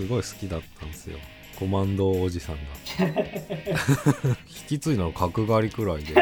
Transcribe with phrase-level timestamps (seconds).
[0.00, 1.18] すごい好きだったんですよ。
[1.58, 2.62] コマンドおじさんが。
[4.48, 6.14] 引き継いだの角刈りくらいで。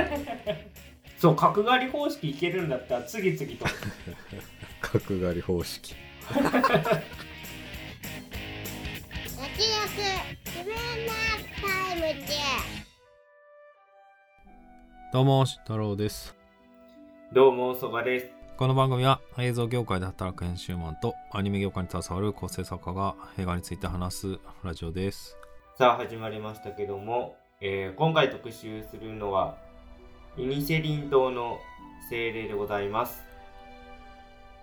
[1.16, 3.66] そう角刈り方式いけるんだったら次々と。
[4.82, 5.94] 角刈り方式。
[15.12, 16.36] どうも慎太郎です。
[17.32, 25.36] どうもそばですこの番組は映像業界で働く編集マンとアニメ業界に携わる構成作家が映画について話すラジオです。
[25.78, 29.58] さあ始まりましたけども、えー今回特集するのは
[30.36, 31.60] イニシェリン島の
[32.10, 33.22] 精霊でございます。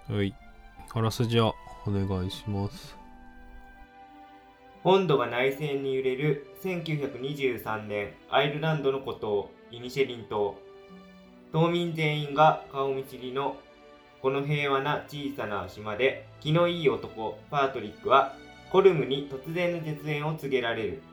[0.09, 0.35] はい。
[0.93, 1.55] あらすじを
[1.87, 2.97] お願いします。
[4.83, 10.57] 本土が内戦に揺れる1923年アイルランドの孤島イニシェリン島
[11.53, 13.55] 島民全員が顔見知りの
[14.25, 18.33] この平和な小さな島で気のいい男パートリックは
[18.71, 21.03] コルムに突然の絶縁を告げられる。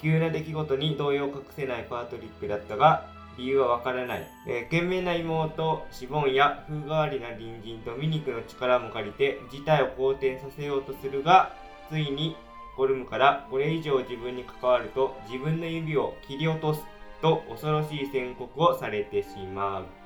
[0.00, 3.04] 急な出来事に動揺を隠せないパートリックだったが
[3.36, 11.52] 理由はわからない、えー、懸命な妹シボンや風変わりな隣人ドミニクの力も借りて事態を好転させようとするが
[11.90, 12.36] ついに
[12.74, 16.80] コルムからこれ以上自分に関わると自分の指を切り落とす
[17.20, 20.03] と恐ろしい宣告をされてしまう。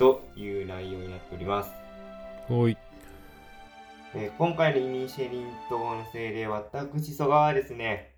[0.00, 1.70] という内容になっております、
[2.48, 2.76] おい。
[4.14, 8.14] えー今回のイニシェリン島の精霊私曽我はですね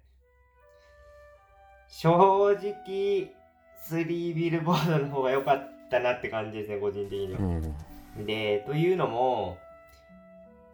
[1.89, 3.34] 正直
[3.91, 7.34] 3ビルボードの方が良かったなって感じですね個人的に。
[7.34, 8.27] はうん。
[8.27, 9.58] で、というのも、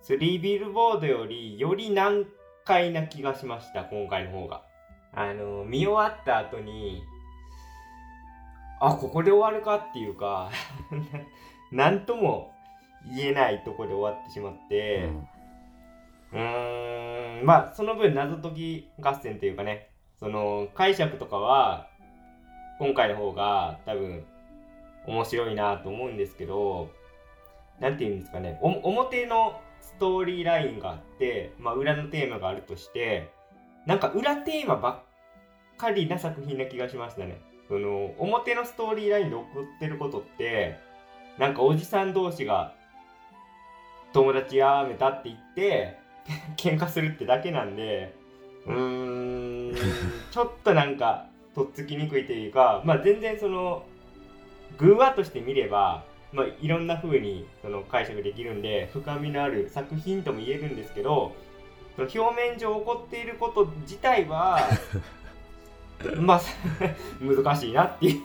[0.06, 2.26] 3ビルボードよりより難
[2.66, 4.62] 解な気がしました、今回の方が。
[5.14, 7.02] あの、見終わった後に、
[8.80, 10.50] あ、ここで終わるかっていうか、
[11.72, 12.52] なんとも
[13.14, 15.10] 言えないとこで終わってしまって、
[16.32, 21.88] うーん、まあ、その分謎解き合戦っていうかね、その解釈とかは、
[22.78, 24.24] 今回の方が多分
[25.06, 26.90] 面白いなと思うんですけど、
[27.80, 33.30] なんて言うんですかね、表のストーリーラインがあって、まあ、裏のテーマがあるとして、
[33.86, 37.40] なんか裏テーマばっかりな作品な気がしましたね。
[37.68, 40.78] その、表のストーリーラインで起こってることって、
[41.38, 42.74] なんかおじさん同士が
[44.12, 45.98] 友達やめたって言って、
[46.56, 48.14] 喧嘩するってだけなんで、
[48.66, 49.74] うーん、
[50.30, 53.84] ちょっとなんか、とっつきにくいというか、まあ全然その、
[54.78, 61.34] 偶話として見れば、まあ、いろんな風にその解釈できるんで深みのある作品とも言えるんですけど
[61.96, 64.60] 表面上起こっていること自体は
[66.20, 66.40] まあ
[67.20, 68.22] 難しいなっていう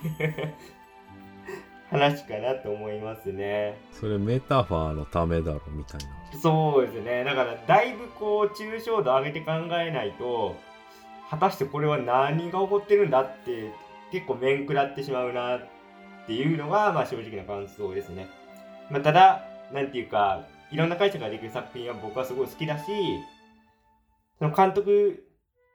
[1.89, 3.77] 話かなと思いますね。
[3.91, 10.55] それメタファーのためだろみたいなそうですねだからだいぶこう抽象度上げて考えないと
[11.29, 13.71] 果たしてこれは何が起こってるんだって
[14.11, 15.61] 結構面食らってしまうなっ
[16.27, 18.27] ていうのが、まあ、正直な感想ですね。
[18.89, 22.85] まあ、ただなんていうかいろんな解釈ができる作品は僕はすごい好きだし
[24.39, 25.23] その監督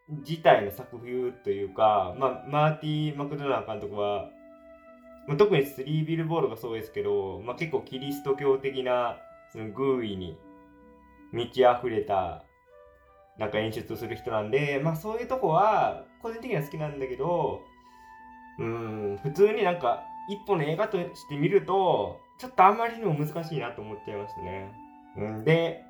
[0.09, 4.31] 自体の作風というか、まあ、マーティー・マクドナー監督は、
[5.27, 9.19] まあ、特にスリービルボールがそうですけど、まあ、結構キリスト教的な
[9.53, 10.39] そのグーイに
[11.33, 12.45] 満ち溢れた
[13.39, 17.63] なんか演出をする人なんで、まあそういうとこは個人的には好きなんだけど、
[18.59, 24.73] うん、普通になんか一本の映画として見ると、ちょっとあまりにも難しいなと思っちゃいましたね。
[25.17, 25.85] うん、で、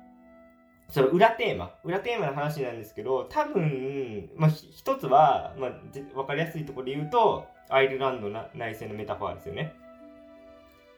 [0.89, 9.73] その裏テーマ、裏テーマの話なんですけど、多分、まあ一つは、まあわかりやすいところで言うと、アイルランドな内戦のメタファーですよね。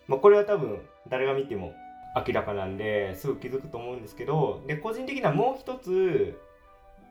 [0.08, 1.74] まあこれは多分誰が見ても
[2.16, 6.38] 明らかなんですぐ気づくと思うんですけどで個人的にはもう一つ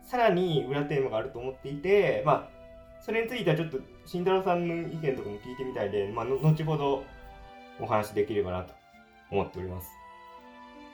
[0.03, 2.61] さらに裏テーマがあると思っていてまあ
[3.01, 7.05] それについてはちょっと慎太郎さんの意見とかも聞いてみたいで、まあ、の後ほど
[7.81, 8.75] お話できればなと
[9.31, 9.89] 思っております。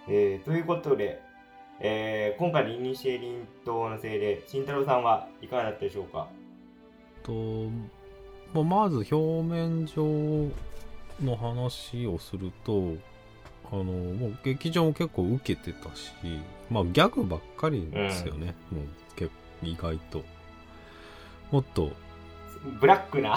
[0.09, 1.21] えー、ということで、
[1.81, 6.27] えー今回のイニシエリン島のせいで慎太郎さんはいかがだったでしょうか？
[7.23, 7.33] と、
[8.55, 10.51] まあ、まず表面上
[11.23, 12.95] の話をすると
[13.71, 16.13] あのもう劇場も結構受けてたし
[16.71, 18.85] まあギャグばっかりですよね、もう
[19.17, 19.31] 結
[19.61, 20.23] 構意外と。
[21.51, 21.93] もっと、
[22.81, 23.37] ブラックな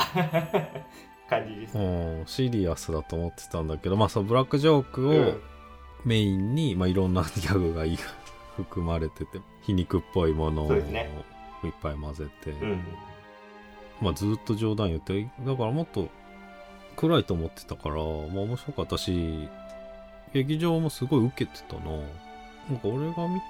[1.29, 1.77] 感じです。
[1.77, 5.41] うん、シリアスだと思ってたんだけどまあそのブラックジョークをうん。
[6.05, 7.97] メインに、まあ、いろんなギャグがい
[8.63, 10.83] 含まれてて皮肉っぽいものをいっ
[11.81, 12.83] ぱい混ぜて、うん。
[14.01, 16.09] まあ、ずっと冗談言ってだからもっと
[16.95, 19.49] 暗いと思ってたから、まあ、面白かったし
[20.33, 21.91] 劇場もすごい受けてたな。
[22.69, 23.41] なんか俺が見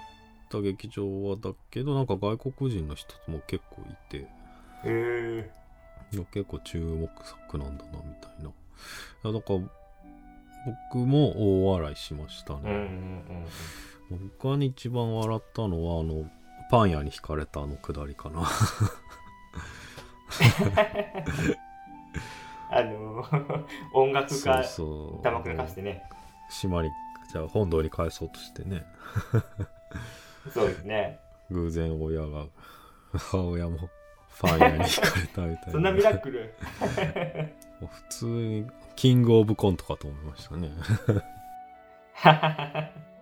[0.50, 4.18] た劇場はだけどなんか外国人の人も結構いて。
[4.18, 4.28] へ
[4.86, 5.52] え
[6.32, 8.50] 結構注目作なんだなみたいな。
[8.50, 8.52] い
[9.24, 9.60] やだから
[10.92, 13.46] 僕も大笑いしましたうんうんね、うん
[14.40, 16.30] 他に一番笑ったのはあの
[16.72, 18.42] パン屋に惹かれたあのくだりかな。
[22.72, 23.26] あの
[23.94, 24.64] 音楽家
[25.24, 26.04] 玉倉かしてね。
[26.50, 26.90] 島に
[27.32, 28.86] じゃあ本堂に返そうとしてね。
[30.54, 31.20] そうですね。
[31.52, 32.46] 偶然親が
[33.14, 33.90] 母親も
[34.40, 35.72] パン屋に惹かれたみたいな。
[35.72, 36.54] そんなミラクル？
[37.80, 40.72] 普通にキングオブコントかと思いましたね。
[42.24, 42.92] あ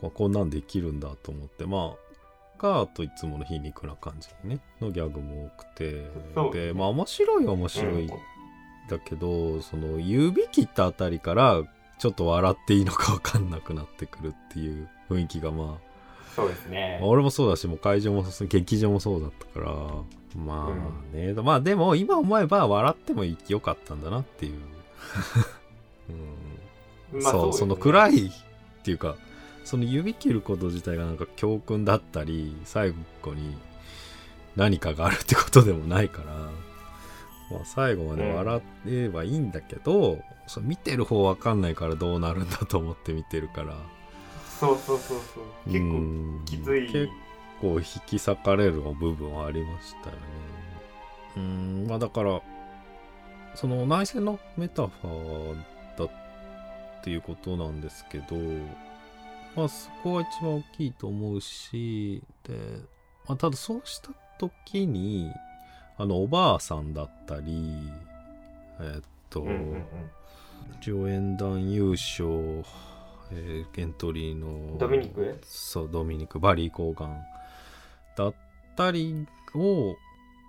[0.00, 1.66] ここんなんできるんだと思って。
[1.66, 2.04] まあ
[2.58, 6.06] かあといつもの皮肉な感じねのギャグも多くて。
[6.52, 8.08] でまあ面白いは面白いうん
[8.88, 11.62] だけど、その指切ったあたりから
[11.98, 15.78] ちょっと笑っていいのか分かんなくなってくるっていう雰囲気がま
[16.34, 16.98] そうですね。
[17.00, 19.72] あ俺もそうだしもう会場もそう劇場もそうだったから
[20.36, 20.68] ま
[21.12, 24.54] あね、まあでも今思えば笑ってもよかったんだなっていう、
[27.12, 28.30] う んまあそうその暗いっ
[28.82, 29.16] ていうか
[29.64, 33.56] その指切ること自体がなんか教訓だったり最後に
[34.56, 36.34] 何かがあるってことでもないから、
[37.50, 43.74] まあ、最後まで笑えばいいんだけど、そう見てる方わかんないからどうなるんだと思って見てるから。
[44.60, 45.72] そうそうそうそう。
[45.72, 45.98] 結構う
[46.42, 46.44] ん。
[46.44, 46.86] きつい。
[46.86, 47.08] 結
[47.60, 50.22] 構引き裂かれる部分はありましたよね。
[51.36, 51.86] うん。
[51.88, 52.40] まあだから
[53.54, 55.56] その内戦のメタファー
[55.98, 56.10] だっ
[57.02, 58.36] ていうことなんですけど
[59.56, 62.54] まあそこは一番大きいと思うしで、
[63.28, 65.30] まあ、ただそうした時に
[65.96, 67.90] あのおばあさんだったり
[68.80, 69.84] えっと、うんうんうん。
[70.80, 72.28] 助演団優勝、
[73.32, 77.22] えーエントリーのドミニクそうドミニクバリー・コーガン
[78.16, 78.34] だっ
[78.76, 79.96] たりを、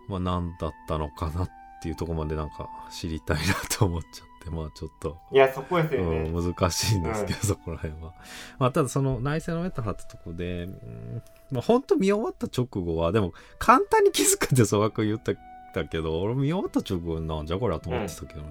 [0.08, 1.50] まあ、何だったのかなっ
[1.81, 8.13] ていうところまでなんか知りたいなと思っちゃってまあちょっと、いやそこですよね、うん、難しいんですけど、そこら辺は、
[8.59, 11.21] まあ、ただその内戦のメタファーってとこで、うん
[11.51, 15.33] まあ、本当見終わった直後はでも簡単に気づくって総額言った
[15.74, 18.47] だけど俺見終わった直後なんじゃこりゃと思ってたけどね。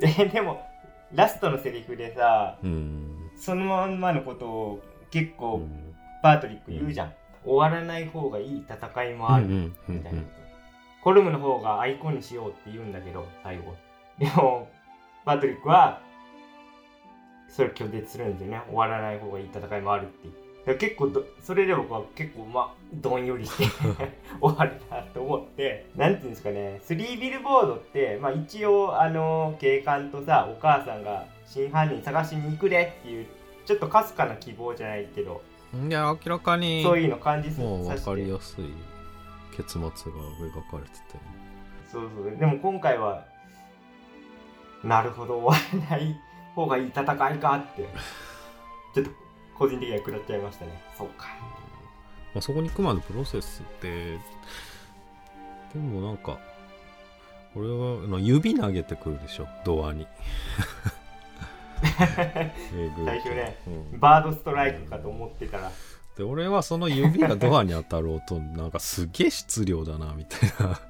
[0.00, 0.66] えでも
[1.12, 5.94] ラストのセリフでさうん、そのまんまのことを結う構ん。
[6.22, 7.14] バートリック言うじゃん、
[7.44, 10.20] 終わらない方がいい戦いもある、うんうんうんみたいな。
[10.20, 10.39] こと
[11.02, 13.74] コルムの方がアイコンにしようって言うんだけど最後。
[14.18, 14.68] でも
[15.24, 16.00] バートリックは
[17.48, 18.62] それを拒絶するんですよね。
[18.68, 20.28] 終わらない方がいい戦いもあるって。
[20.66, 23.64] だ結構どそれで僕は結構まあどんよりして
[24.40, 25.86] 終わるなと思って。
[25.96, 26.78] なんていうんですかね。
[26.82, 33.26] スリービルボードって、まあ、一応あの警官とさお母さんが真犯人探しに行くでっていう
[33.64, 35.42] ちょっとかすかな希望じゃないけど、
[35.88, 38.64] いや明らかにそういうの感じさもう分かりやすい
[39.56, 41.18] 結末が描かれてて。
[41.90, 42.36] そうそう。
[42.36, 43.24] でも今回は
[44.82, 46.16] なるほど終わらない
[46.54, 47.06] 方がいい戦い
[47.38, 47.88] かって
[48.94, 49.10] ちょっと
[49.58, 50.82] 個人的には食らっちゃいましたね。
[50.96, 51.26] そうか。
[52.32, 54.18] まあ、そこに行くまでプロセスって
[55.72, 56.38] でもなんか
[57.54, 60.06] 俺はあの指投げてくるでしょドアに。
[61.80, 63.56] 最初ね、
[63.92, 64.00] うん。
[64.00, 65.70] バードストライクかと思ってたら
[66.16, 70.80] で俺はその指がドアに当たる音なんかすげえ質量だなみたいな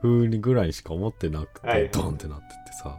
[0.00, 1.90] 風にぐらいしか思ってなくて、はい。
[1.90, 2.98] ドンってなっててさ。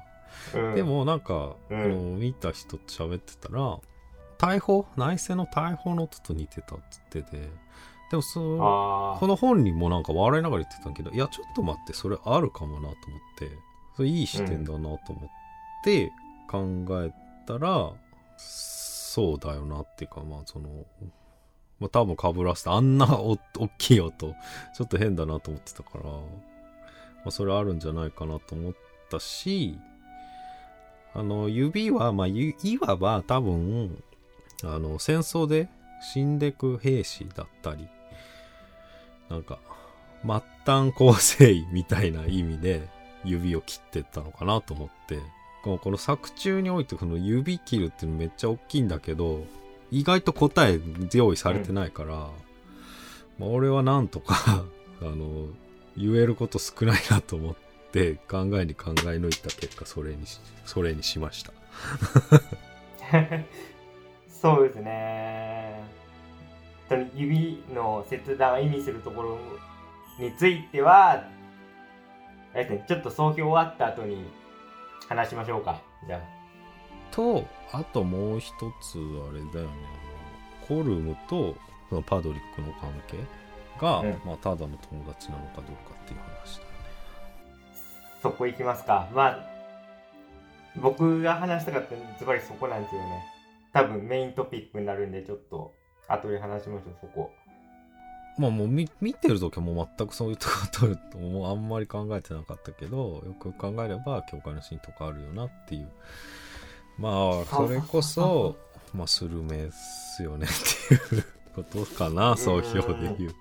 [0.56, 0.76] うん。
[0.76, 1.82] でもなんか、うん。
[1.82, 3.80] あの見た人と喋ってたら
[4.38, 4.86] 大砲？
[4.98, 6.84] 内戦の大砲の音と似てたって
[7.14, 7.50] 言ってて
[8.12, 8.40] でもそ
[9.20, 12.94] この本人もなんか笑いながら言ってたけどいやちょっと待ってそれあるかもなと思っ
[13.40, 13.50] て
[13.96, 15.30] それいい視点だなと思っ
[15.84, 16.12] て
[16.48, 17.12] 考え
[17.48, 17.92] たら、
[18.38, 20.70] そうだよなっていうかまあその
[21.84, 24.34] まあ多分かぶらせてあんなお 大きい音。
[24.74, 26.22] ちょっと変だなと思ってたから、ま
[27.26, 28.74] あ、それあるんじゃないかなと思っ
[29.10, 29.78] たし
[31.14, 34.02] あの指はまあいわば多分
[34.64, 35.68] あの戦争で
[36.02, 37.88] 死んでく兵士だったり
[39.30, 39.60] なんか
[40.26, 42.88] 末端構成員みたいな意味で
[43.26, 45.20] 指を切ってったのかなと思って。
[45.64, 49.46] このこの作中においてこの指切るっていうのめっちゃ大きいんだけど
[49.94, 50.80] 意外と答え
[51.14, 52.16] 用意されてないから、
[53.38, 54.66] まあ、俺はなんとか
[55.02, 55.48] あの
[55.96, 57.56] 言えること少ないなと思っ
[57.92, 60.26] て考えに考え抜いた結果それに
[60.66, 61.54] それにしました。
[64.28, 65.84] そうですね。
[67.16, 69.38] 指の切断を意味するところ
[70.20, 74.26] についてはあれですねちょっと総評終わった後に
[75.08, 75.80] 話しましょうか。
[76.08, 76.33] じゃあ。
[77.14, 78.52] とあともう一
[78.82, 79.74] つあれだよね
[80.68, 81.56] コルムと
[81.90, 83.18] そのパドリックの関係
[83.80, 86.74] が、うんまあ、ただの友達なのかどうかっていう話だよね
[88.24, 89.10] そこ行きますか。
[89.14, 89.40] まあ、
[90.78, 93.22] 僕が話したかったズバリそこなんですよね。
[93.74, 95.74] 多分メイントピックになるんで、ちょっと
[96.08, 97.32] 後で話しましょう、そこ。
[98.38, 100.42] まあもう見見てる時はもう全くそういうこ
[100.72, 105.88] ともうあんまり考えてなかったけどよく考えれば教会のシーンとかあるよなっていう
[106.98, 108.56] まあそれこそ
[108.94, 113.36] まあスルメっすよねっていうことかな総評で言うと。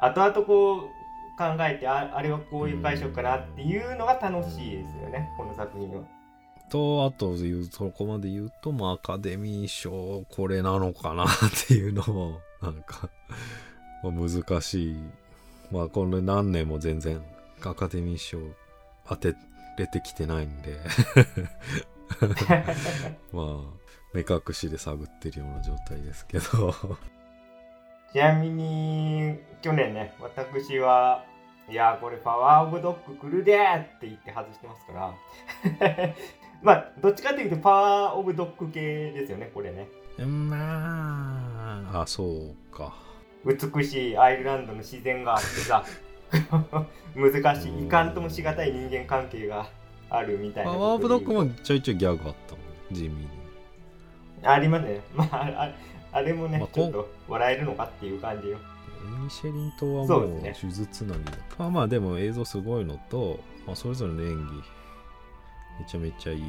[0.00, 0.80] 後々こう
[1.36, 6.02] 考えて、ああれはこういう解釈かなっていうのが楽しいですよね、この作品は。
[6.70, 11.28] とあと言うそこまで言うとまあアカデミー賞これなのかなっ
[11.66, 13.10] ていうのも なんか、
[14.02, 14.96] まあ、難しい。
[15.70, 17.22] まあこれ何年も全然
[17.62, 18.38] アカデミー賞
[19.06, 19.34] 当て
[19.76, 20.78] れてきてないんで
[23.32, 23.80] まあ
[24.12, 26.74] 目隠しで探ってるような状態ですけど。
[28.12, 31.24] ちなみに、去年ね、私は、
[31.68, 36.14] いや、これパワーオブドッグ来るでーって言って外してますから。
[36.60, 39.88] まあ、どっちかというとパワーオブドッグ系ですよね、これね。
[40.26, 42.02] まあ。
[42.02, 42.92] あそうか。
[43.44, 45.84] 美しいアイルランドの自然があってさ、
[47.14, 49.68] 難しい、いかんともしがたい人間関係が
[50.10, 53.28] あるみたいなパワーオブドッグ言うもちょいちょいギャグあったもんね地味に。
[54.42, 55.00] ありますね。
[55.14, 55.72] まあ、あ
[56.12, 58.58] あれもね、まあちょっと笑えるのかっていう感じよ。
[59.22, 64.52] ミシェリン島はもう手術なりだまあまあでも映像すごいのと、まあ、それぞれの演技
[65.80, 66.40] めちゃめちゃいい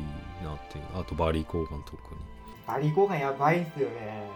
[0.44, 0.84] なっていう。
[1.00, 1.98] あとバリー・コーガン特
[2.68, 4.28] バリゴーガンやばいっすよね。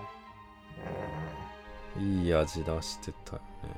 [1.97, 3.69] にいい味出してたよね。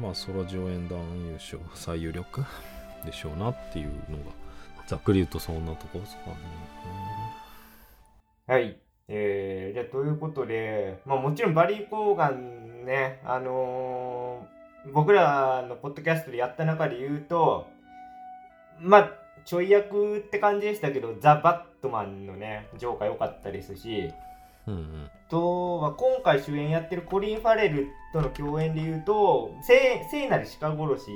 [0.00, 2.44] まあそら上演団優勝最有力
[3.04, 4.39] でしょうなっていうのが
[4.90, 6.36] ざっくり言うとそんなとこですかね。
[8.48, 8.54] うん。
[8.54, 8.78] はい。
[9.08, 14.60] えー、じゃあ、ということで、まあもちろんバリー・コーガンね、あのー
[14.94, 17.68] 僕らのポッドキャストでやった中で言うと、
[18.80, 19.10] まあ、
[19.44, 24.10] ちょい役って感じでしたけど、ザ・バットマンのね、ジョーカー良かったですし、
[24.66, 25.04] うんうん。
[25.04, 31.10] あとは今回主演やってるコリン・ファレルとの共演で言うと聖聖なる鹿殺し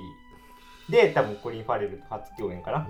[0.88, 2.86] で多分コリン・ファレルと初共演かな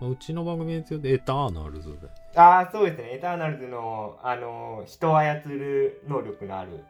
[0.00, 2.08] おーうちの番組で言うとエターナルズで。
[2.40, 3.14] ああそうですね。
[3.14, 6.84] エターナルズのあの人を操る能力のある。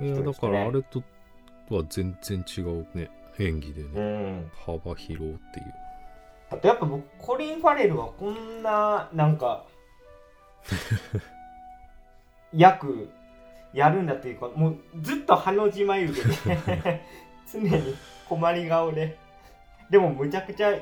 [0.00, 1.02] いやだからあれと
[1.70, 3.10] は全然違うね。
[3.38, 4.00] 演技でうね、
[4.40, 4.50] ん。
[4.64, 5.18] 幅広っ
[5.52, 5.74] ていう。
[6.50, 9.64] あとやっぱ僕コリン・ファレルはこんななんか
[12.52, 13.10] 役
[13.72, 17.02] やるんだっていうかもうずっとハの字眉毛で
[17.52, 17.94] 常に
[18.28, 19.16] 困り顔で。
[19.90, 20.80] でもむちゃくちゃいい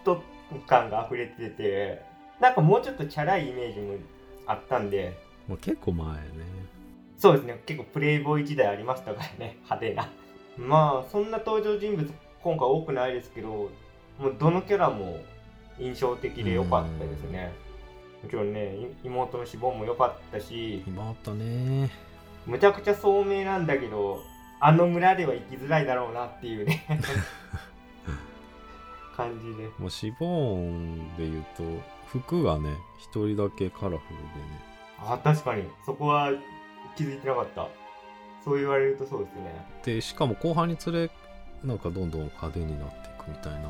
[0.00, 0.22] 人
[0.60, 2.02] 感が溢れてて
[2.40, 3.94] なんかもうちょっとチャラいイメージも
[4.46, 5.16] あったんで。
[5.48, 6.22] まあ、結構前ね。
[7.16, 7.62] そうですね。
[7.64, 9.58] 結構プレイボーイ時代ありましたからね。
[9.64, 10.10] 派手な。
[10.56, 12.10] まあそんな登場人物
[12.42, 13.70] 今回多くないですけども
[14.28, 15.18] うどのキャラも
[15.78, 17.52] 印象的で良かったですね。
[18.22, 20.82] もちろんねい妹の死亡も良かったし。
[20.86, 21.90] 今あったね。
[22.46, 24.22] むちゃくちゃ聡明なんだけど
[24.60, 26.84] あの村では生きづらいだろうなっていうね
[29.16, 29.68] 感じで。
[29.78, 31.62] もうシボーンで言うと
[32.06, 34.00] 服がね一人だけカラフルでね。
[34.98, 35.64] あ確かに。
[35.84, 36.30] そこは
[36.96, 37.68] 気づいてなかった。
[38.44, 39.66] そう言われるとそうですね。
[39.84, 41.10] でしかも後半につれ
[41.62, 43.68] なんかどんどん派手になっていくみたいな。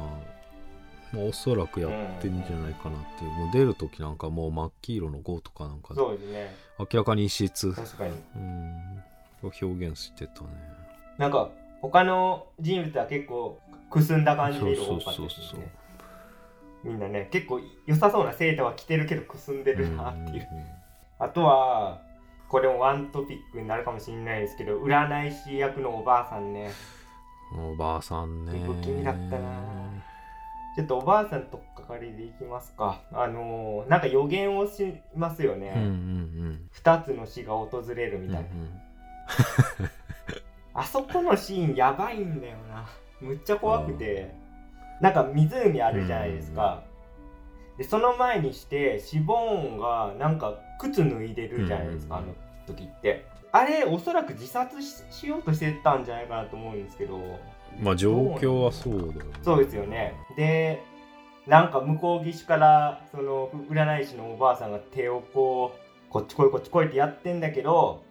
[1.12, 6.54] まあおそらくやってんじゃないかなっていう、もう出る時なんかもう真っ黄色の5とかなんかそうですね。
[6.78, 7.72] 明らかに異質。
[7.72, 8.12] 確かに。
[8.34, 9.04] うん。
[9.42, 10.48] 表現してたね。
[11.18, 11.50] なんか
[11.82, 13.60] 他の人物は結構
[13.94, 15.72] くすんだ感じで色多かったですね。
[16.82, 20.48] みんなね結構良さそうなセーターは着てるけどくすんでるなっていう。
[21.20, 22.00] あとは
[22.48, 26.70] これもワントピックになるかもしれないですけど占い師役のおばあさんね。
[27.56, 28.60] うんおばあさんね。
[28.66, 29.60] 不気味だったな。
[30.74, 33.00] ちょっとおばあさんとっかかりでいきますか。
[33.12, 36.68] あのーなんか予言をしますよね、うんうんうん。
[36.72, 38.48] 二つの死が訪れるみたいな、
[40.74, 42.88] あそこのシーンやばいんだよな
[43.24, 44.34] むっちゃ怖くて
[45.00, 46.84] なんか湖あるじゃないですか、
[47.76, 52.34] でその前にしてシボーンがなんか靴脱いでるじゃないですか、うんあの
[52.66, 53.26] 時って。
[53.52, 57.20] あれおそらく自殺ししようとしてたんじゃないかなと思うんですけど。
[57.80, 59.20] まあ状況はそうだよね。
[59.42, 60.14] そうですよね。
[60.36, 60.82] で
[61.46, 68.02] なんか向こう岸からその占い師のおばあさんが手をこうこっち来いこっち来いってやってんだけど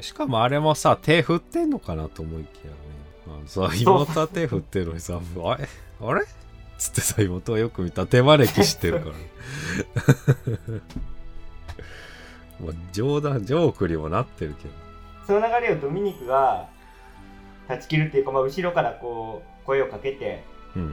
[0.00, 2.76] しかもあれもさ手振ってんのかなと思いきやね
[3.46, 5.68] さ妹は手振ってるのにさあれ
[6.00, 6.24] あれ?
[6.78, 9.14] つってさ妹はよく見たら手招きしてるから。
[12.60, 14.74] まあ、冗談ジョークにもなってるけど。
[15.26, 16.68] その流れをドミニクが
[17.68, 20.44] 断ち切るっていうか、まあ、後ろからこう声をかけて
[20.76, 20.88] うんうん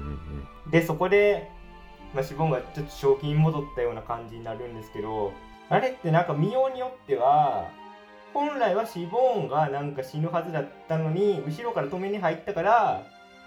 [0.66, 0.72] うん。
[0.72, 1.50] でそこで、
[2.14, 5.34] まあ、シボンがちょっと正気に戻ったような感じになるんですけど
[5.70, 7.70] あれってなんか見ようによっては
[8.34, 13.04] 本来はシボーンがなんか死ぬはずだったのに後ろから止めに入ったから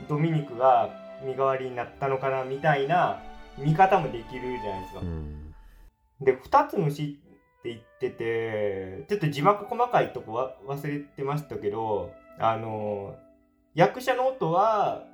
[0.08, 0.90] ドミニクが
[1.24, 3.22] 身代わりになったのかなみたいな
[3.58, 5.04] 見方もできるじゃないですかう。
[5.04, 5.54] ん
[6.20, 7.20] で2つの死
[7.60, 13.16] って言っててちょっと字幕細かいとこは忘れてましたけどあの
[13.74, 15.04] 役者の音は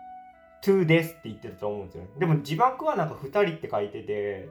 [0.62, 4.48] 「to です」って言ってたと思うんですよねでも字幕はなんか2人って書いてて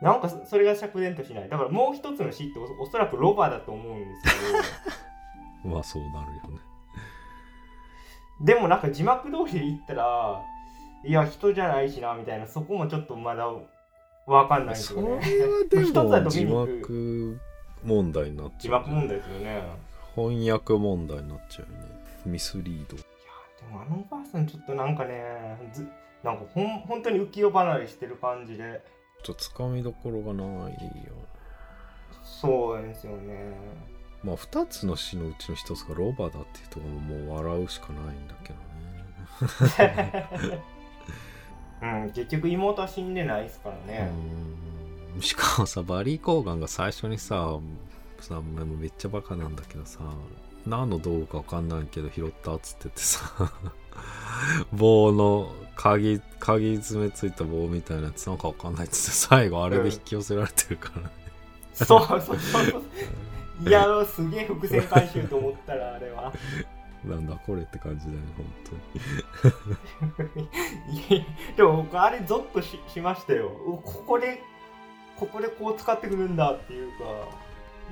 [0.00, 1.48] なんかそそれが釈然としない。
[1.48, 4.22] だからもう一つの死っておおそらくロバだと思うんです
[5.62, 5.70] けど。
[5.74, 6.60] まあそうなるよね。
[8.40, 10.42] でもなんか字幕通りで言ったら
[11.04, 13.46] いや人じゃないしなみたいなそこもちょっとまだ
[14.26, 15.20] わかんないんですよね。
[15.70, 17.40] で一つはドミも字幕
[17.84, 19.62] 問題になっちゃう、字幕問題ですよね。
[20.14, 21.94] 翻訳問題になっちゃうよね。
[22.24, 22.96] ミスリード。
[22.96, 23.04] いや
[23.60, 25.86] でもあのおばあさんちょっとなんかねず
[26.22, 28.82] なんかほん本当に浮世離れしてる感じで
[29.24, 30.78] とつかみどころがないよ。
[32.22, 33.56] そうですよね。
[34.22, 38.56] まあ2つの詩のうちの1つがロバだっていうところももう笑うしかないんだけど
[39.82, 40.28] ね。
[41.82, 44.10] うん結局妹は死んでないですからね、
[45.14, 45.20] うん。
[45.20, 47.58] しかもさバリー・コーガンが最初にさ
[48.20, 48.40] さ
[48.80, 50.00] めっちゃバカなんだけどさ
[50.66, 53.52] 何の道具か分かんないけど拾ったっつっててさ
[54.72, 61.08] 棒の鍵鍵爪ついた棒みたいなやつなんか分かんないっつって最後あれで引き寄せられてるからね、
[61.74, 62.82] そうそうそうそう。
[63.68, 66.32] いやすげえ伏線回収と思ったらあれは。
[67.04, 68.24] なんだこれって感じだよね
[70.24, 70.38] 本
[70.90, 71.24] いや
[71.54, 73.48] でも僕あれゾッとししましたよ。
[73.48, 74.40] うここで
[75.18, 77.04] ここでこう使ってくるんだっていうか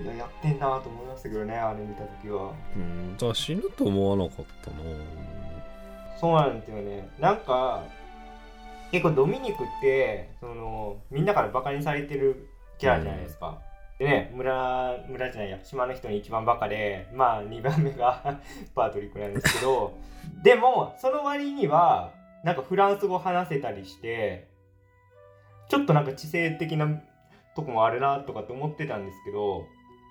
[0.02, 2.52] いややってんなと思いましたけどねあれ見た時は。
[2.72, 4.76] 当にうんじゃあ死ぬと思わなかったな
[6.22, 7.10] そうなんですよね。
[7.18, 7.82] なんか
[8.92, 13.58] 結構ドミニクってそのみんなからバカにされてるキャラじゃないですか、
[13.98, 18.38] でね村村じゃないや島の人に一番バカでまあ2番目が
[18.72, 19.94] パートリックなんですけど
[20.44, 22.12] でもその割には
[22.44, 24.46] なんかフランス語話せたりして
[25.68, 27.02] ちょっとなんか知性的な
[27.56, 29.66] とこもあるなとかって思ってたんですけど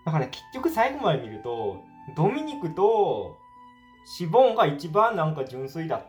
[0.06, 1.82] だから、ね、結局最後まで見ると
[2.18, 3.38] ドミニクと
[4.06, 6.06] シボンが一番なんか純粋だっ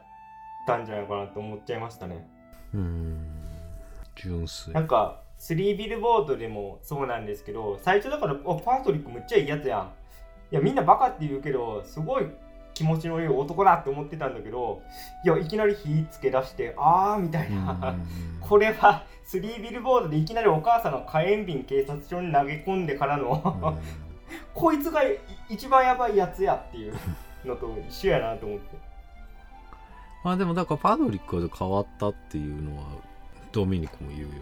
[0.66, 2.28] たんじゃないかなと思っちゃいましたね。
[2.74, 3.26] うん。
[4.16, 4.72] 純粋。
[4.74, 9.92] なんか3ビルボードでもそうなんですけど最初だからおパートリックむっちゃいいやつやん。
[10.50, 12.26] いやみんなバカって言うけどすごい
[12.74, 14.82] 気持ちのいい男だって思ってたんだけど
[15.24, 17.96] いやいきなり火つけ出してあーみたいな、
[18.40, 23.78] これは3ビルボードでいきなりお母さんの火炎瓶警察署に投げ込んでからの、
[24.54, 26.94] こいつがい一番やばいやつやっていう
[27.44, 28.76] のと一緒やなと思って。
[30.24, 32.84] まあでもだからパドリックが変わったっていうのは
[33.50, 34.32] ドミニクも言うよね。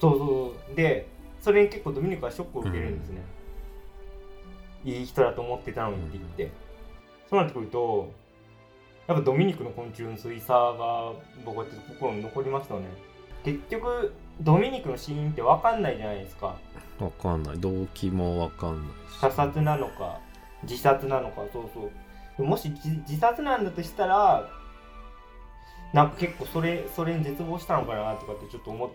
[0.00, 1.08] そうそうで
[1.40, 3.20] それに結構ドミニクはショックを受けるんですね、
[4.84, 6.52] いい人だと思ってたのにって言って、
[7.28, 8.12] そうなってくると
[9.08, 11.12] やっぱドミニクのこの純粋さが
[11.44, 12.82] 僕はちょっと心に残りましたね。
[13.44, 16.54] 結局ドミニクの死因って分かんないじゃないですか。
[17.00, 17.58] わかんない。
[17.58, 19.18] 動機もわかんないし。
[19.20, 20.20] 他殺なのか
[20.62, 21.90] 自殺なのかそうそう
[22.42, 24.48] もし自自殺なんだとしたら
[25.92, 28.90] なんか結構それそれに絶望したのかなとかってちょっと思っ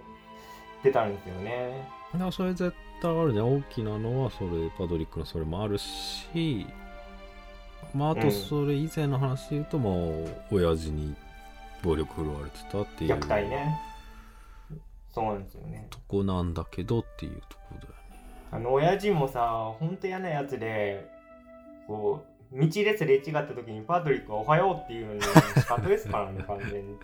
[0.83, 1.87] てたんですよね。
[2.13, 3.41] だからそれ絶対あるね。
[3.41, 6.65] 大きなのはそれパドリックのそれもあるし
[7.93, 9.93] まああとうんそれ以前の話で言うと、まあ
[10.51, 11.15] 親父に
[11.83, 13.79] 暴力振るわれてたっていう虐待ね。
[15.13, 15.87] そうなんですよね。
[15.89, 17.95] とこなんだけどっていうとこだよね。
[18.51, 21.07] あの親父もさほんと嫌なやつで
[21.85, 25.27] こう道ですれ違った時にパトリックは「おはよう」っていうのに仕
[25.65, 26.97] 方ですからね完全に。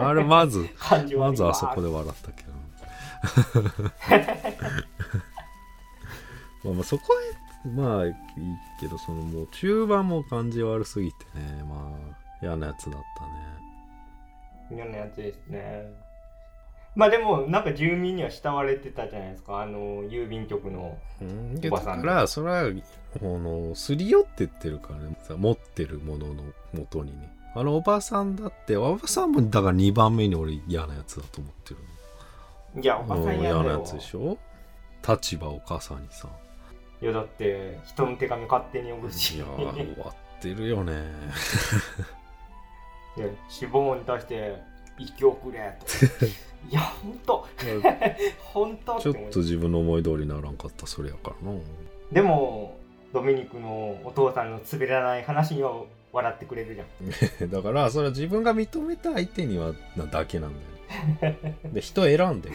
[0.00, 0.66] あれまず
[1.16, 2.52] まずあそこでわ笑ったけど。
[6.64, 7.04] まあまあそこ
[7.64, 8.14] へまあいい
[8.80, 11.62] けどそのもう中盤も感じ悪すぎてね。
[11.64, 13.58] まあ嫌なやつだったね。
[14.70, 16.07] 嫌なやつですね
[16.98, 19.60] まあでもなんか住民には慕われてたじゃないですか。
[19.60, 22.02] あの郵便局のうん、おばさん。
[22.02, 22.64] だからそれは
[23.20, 27.32] このすり寄ってってるからねさ持ってるものの元にね。
[27.54, 32.82] あのおばさんだっておばさんもだから2番目に俺嫌なやつだと思ってる。
[32.82, 34.36] いやおばさんの嫌なやつでしょ？
[35.08, 36.28] 立場を傘にさ。
[37.00, 39.36] いやだって人の手紙勝手に読むし。
[39.36, 39.56] いやー
[39.94, 40.94] 終わってるよね。
[43.16, 44.60] で死亡に対して
[44.98, 45.86] 息をくれと
[46.70, 47.12] いやほん。
[47.18, 47.46] と
[48.52, 51.58] ほんとちょっと自分の思い通りにならんかったそれやからな。
[52.12, 52.78] でも
[53.12, 57.50] ドミニクのお父さんの滑らない話には笑ってくれるじゃん。
[57.50, 60.52] だからそれは自分が認めた相手にはなだけなん
[61.20, 61.58] だよね。
[61.72, 62.54] で人選んでる。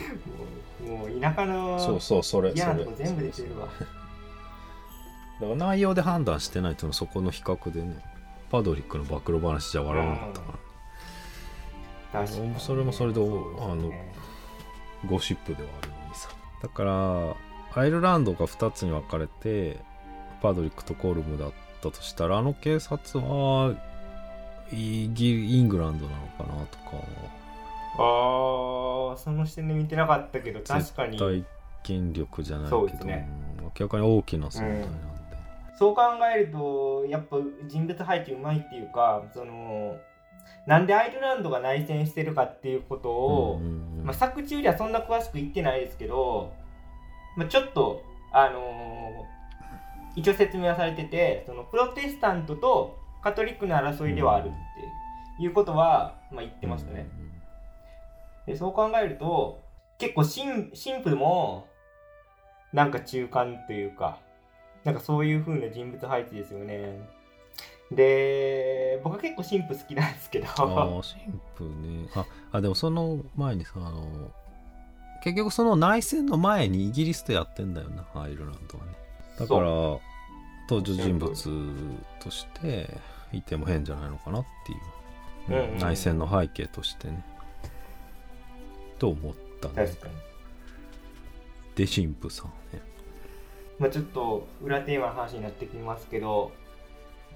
[0.87, 3.67] もう田舎のそうそうそれ嫌なとこ全部出てるわ。
[3.67, 7.97] だから内容で判断してないというのはそこの比較でね
[8.51, 10.72] パドリックの暴露話じゃ笑わなかったから、確かに
[12.57, 14.13] それもそれでそうですね
[15.09, 16.29] ゴシップではあるのにさ。
[16.61, 17.35] だから
[17.75, 19.77] アイルランドが2つに分かれて
[20.41, 23.75] パドリックとコルムだったとしたらあの警察は
[24.71, 26.83] イギイングランドなのかなとか。
[27.95, 31.17] あーその視点で見てなかったけど確かに。
[31.17, 31.45] 絶対
[31.83, 34.87] 権力じゃないけど、ねうん明らかに大きな存在なんで、
[35.77, 36.01] そう考
[36.35, 39.97] えるとやっぱ人物配置うまいっていうかその
[40.65, 43.59] なんでアイルランドが内戦してるかっていうことを、
[44.03, 46.53] まあ、作中ではそんな詳しく言ってないですけど、
[47.35, 49.33] まあ、ちょっとあのー
[50.15, 54.51] 一応説明はされててそのプロテスタントとカトリックの争いではあるっ
[55.37, 57.07] ていうことは、まあ、言ってましたね。
[58.45, 59.61] でそう考えると
[59.97, 61.67] 結構神神父も
[62.73, 64.19] なんか中間というか
[64.83, 66.99] なんかそういう風な人物配置ですよね
[67.95, 70.47] で僕は結構神父好きなんですけど。
[70.47, 71.01] ああ神
[71.55, 72.09] 父ね。
[72.15, 74.31] ああでもその前にさあの
[75.23, 78.91] 結局その内戦の前にイギリスとやってんだよなアイルランドはね。
[79.39, 79.61] だから
[80.69, 81.33] 登場人物
[82.19, 82.97] として
[83.31, 85.77] いても変じゃないのかなっていう、うんうんうん。
[85.79, 87.23] 内戦の背景としてね。
[88.99, 89.73] と思ったね。
[89.87, 90.13] 確かに、
[91.75, 92.81] で神父さんね。
[93.79, 96.51] まあ、ちょっと裏テーマの話になってきますけど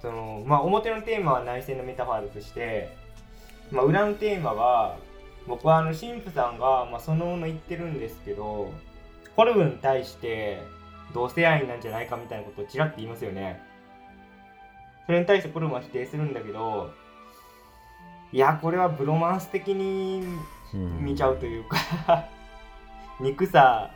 [0.01, 2.95] そのまあ表のテーマは内戦のメタファーとして、
[3.71, 4.97] まあ、裏のテーマは
[5.47, 8.71] 僕はあの神父さんが、まあ、そのもの言ってるんですけど
[9.35, 10.61] ホルムに対して
[11.13, 13.61] 同性愛なんじゃないかみたいなことをちらっと言いますよね。
[15.05, 16.91] それに対してホルムは否定するんだけど
[18.33, 20.21] いやこれはブロマンス的に
[20.73, 21.77] うん見ちゃうというか
[23.21, 23.91] 憎さ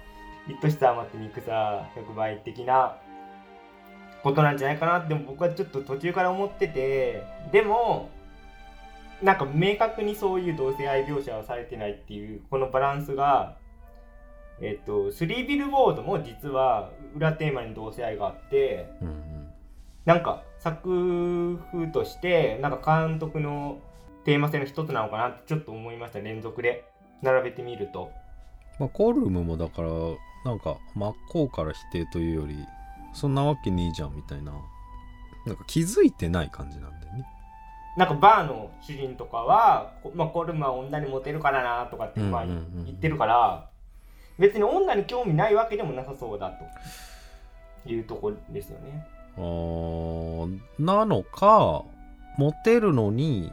[0.64, 2.96] 愛しさ余って憎さ100倍的な
[4.24, 8.10] ことなんじゃないかなって僕はちょっと途中から思っててでも
[9.22, 13.58] なんか明確にそういう同性愛描写はされてないっていうこのバランスが
[14.62, 19.48] えっとスリービルボードも実は裏テーマに同性愛があってうんうん。
[20.06, 23.80] なんか作風としてなんか監督の
[24.26, 26.86] テーマ性の一つなのかなってちょっと思いました連続で。
[27.22, 28.12] 並べてみると。
[28.80, 29.90] まあ、コルムもだから
[30.44, 32.56] なんか真っ向から否定というより
[33.14, 34.54] そんなわけねえじゃんみたいな。
[35.46, 37.26] なんか気づいてない感じなんだよね。
[37.98, 43.68] なんかバーの主人とかは、こまあ、コルムは女にモテるからなとかってまあうんうんうん言ってるから
[44.40, 46.66] 別に女に興味ないわけでもなさそうだと。
[47.86, 49.08] いうところですよね。
[49.38, 51.84] あーなのか
[52.38, 53.52] モテるのに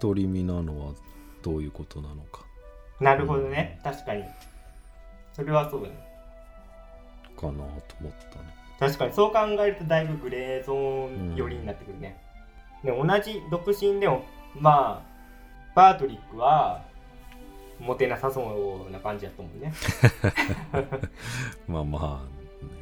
[0.00, 0.94] 独り身なのは
[1.42, 2.42] どういうことなのか。
[3.00, 4.24] なるほどね、確かに。
[5.32, 5.94] それはそうだね。
[7.38, 9.12] かなと思ったね確かに。
[9.12, 12.18] そう考えるとだいぶグレーゾーン寄りになってくるね、
[12.82, 14.24] で同じ独身でも
[14.58, 15.10] まあ
[15.76, 16.82] バートリックは
[17.78, 19.72] モテなさそうな感じやったもんね。
[21.68, 22.80] まあまあね。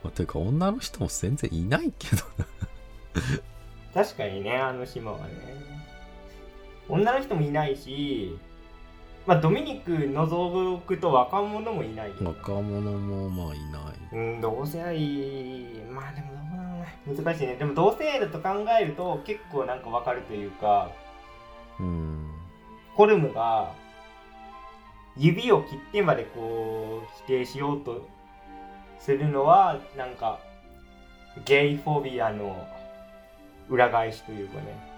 [0.02, 2.46] まあ、ていうか女の人も全然いないけどな。
[3.94, 5.34] 確かにねあの島はね。
[6.88, 8.38] 女の人もいないし
[9.28, 12.08] まあドミニク除くと若者もいない。
[12.08, 14.08] よ若者もまあいない。
[14.10, 17.56] うん同性愛まあでもどうだろうね難しいね。
[17.56, 18.48] でも同性愛だと考
[18.80, 20.90] えると結構なんかわかるというか
[21.78, 22.30] うん。
[22.94, 23.74] ホルムが
[25.18, 28.08] 指を切ってまでこう否定しようと
[28.98, 30.40] するのはなんか
[31.44, 32.66] ゲイフォビアの
[33.68, 34.88] 裏返しというかね。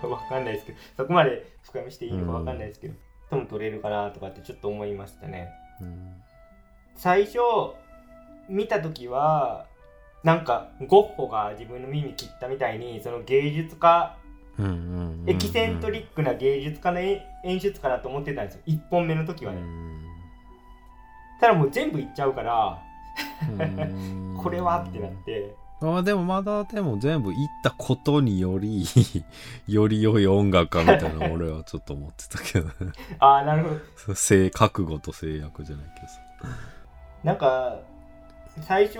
[0.02, 0.78] わかんないですけど。
[0.96, 2.94] そこまで深みしていいのかわかんないですけど、
[3.30, 5.50] とも取れるかなとかってちょっと思いましたね。
[5.80, 6.14] うん。
[6.96, 7.38] 最初
[8.48, 9.66] 見た時は
[10.24, 14.16] なんかゴッホが自分の耳切ったみたいにその芸術家
[14.58, 18.62] うんうんうんうんエキセントリックな芸術家の演演出かなと思ってたんですよ。
[18.66, 19.60] 1本目の時はね、
[21.40, 22.82] ただもう全部いっちゃうから
[23.48, 24.36] うん。
[24.42, 28.84] これはってなってあでもまだでも全部言ったことにより
[29.68, 32.68] より良い音楽かみたいな俺はちょっと思ってたけど
[33.20, 33.68] ああなるほ
[34.08, 34.14] ど。
[34.14, 36.20] 性覚悟と制約じゃないけどさ。
[37.22, 37.78] なんか
[38.62, 38.98] 最初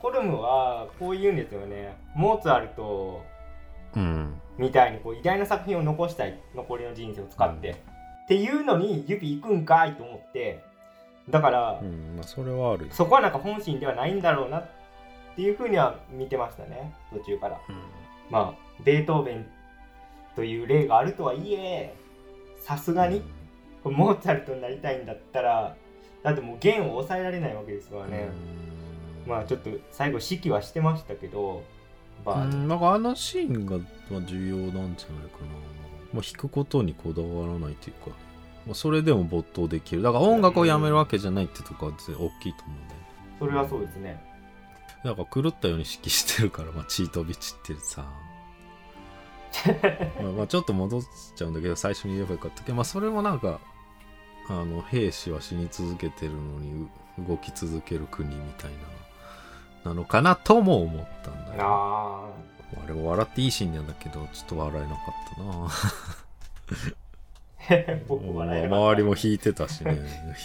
[0.00, 1.96] コルムはこう言うんですよね。
[2.14, 3.22] モーツァルト
[3.96, 4.40] うん。
[4.56, 6.38] みたいにこう偉大な作品を残したい。
[6.54, 7.74] 残りの人生を使って、っ
[8.28, 10.62] ていうのに指行くんかいと思って。
[11.28, 12.92] だから、うんまあそれはあるよ。
[12.92, 14.83] そこはなんか本心ではないんだろうなって
[15.42, 17.60] いうふうには見てましたね途中から。
[18.30, 19.46] まあベートーベン
[20.34, 21.94] という例があるとはいえ
[22.58, 23.22] さすがに
[23.84, 25.76] モーツァルトになりたいんだったら
[26.22, 28.28] だってもう弦を抑えられないわけですからね、
[29.26, 31.62] まあちょっと最後指揮はしてましたけど
[32.24, 33.76] まあ、うん、なんかあのシーンが
[34.10, 35.46] まあ重要なんじゃないかな、
[36.14, 38.16] まあ、弾くことにこだわらないというか、
[38.66, 40.02] まあ、それでも没頭できる。
[40.02, 42.54] だから音楽をやめるわけじゃないってとこは大きいと思うんだよね。
[43.38, 44.33] それはそうですね
[45.04, 48.06] なんか狂ったように指揮してるから、まあ、チートビチってさ。
[50.20, 51.02] まあまあちょっと戻っ
[51.36, 53.60] ちゃうんだけど最初に言えばよかったけど、まあ、それもなんか
[54.48, 56.88] あの兵士は死に続けてるのに
[57.18, 58.72] う動き続ける国みたい
[59.84, 61.62] ななのかなとも思ったんだよ。
[61.62, 62.28] あ
[62.82, 65.68] あれも笑っていいシーンなんだけどちょっと笑えなかったな。
[67.86, 69.94] あ 僕笑えなか周りも弾いてたしね。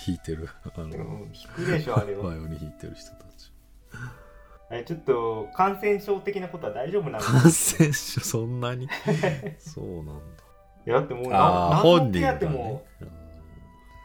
[0.06, 0.50] 弾いてる。
[0.65, 2.26] あのうん引くでしょあれは。
[2.26, 3.29] バイオリン弾いてる人たち
[4.69, 7.39] あれちょっと感染症的なことは大丈夫なんですか？
[7.41, 8.88] 感染症そんなに？
[9.60, 10.13] そうなんだ。
[10.86, 12.84] いやだってもうああな何の手当ても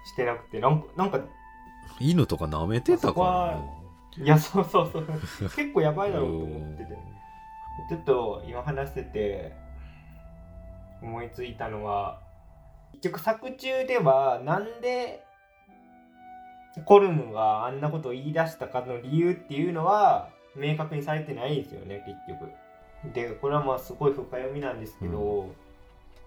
[0.06, 1.10] してなくてなんかなん。
[1.10, 1.20] か
[2.00, 3.60] 犬とか舐めてたから
[4.18, 5.04] ねいやそうそうそう。
[5.50, 6.96] 結構やばいだろうと思ってて。
[7.88, 9.52] ちょっと今話してて
[11.02, 12.20] 思いついたのは
[12.94, 15.24] 結局作中ではなんで
[16.86, 22.50] コルムがあんなことを言い出したかの理由っていうのは明確にされてないんですよね結局。
[23.12, 25.50] でこれはまあすごい深読みなんですけど、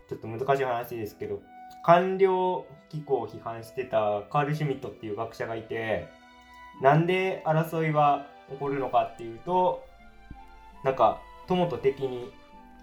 [0.10, 1.42] ちょっと難しい話ですけど
[1.84, 6.08] 官僚機構を批判してたカール・シュミットっていう学者がいて
[6.82, 9.84] なんで争いは起こるのかっていうと
[10.84, 12.32] なんか友と敵に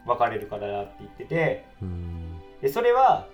[0.07, 2.41] 分かれるからだって言っててうん。
[2.61, 3.29] でそれは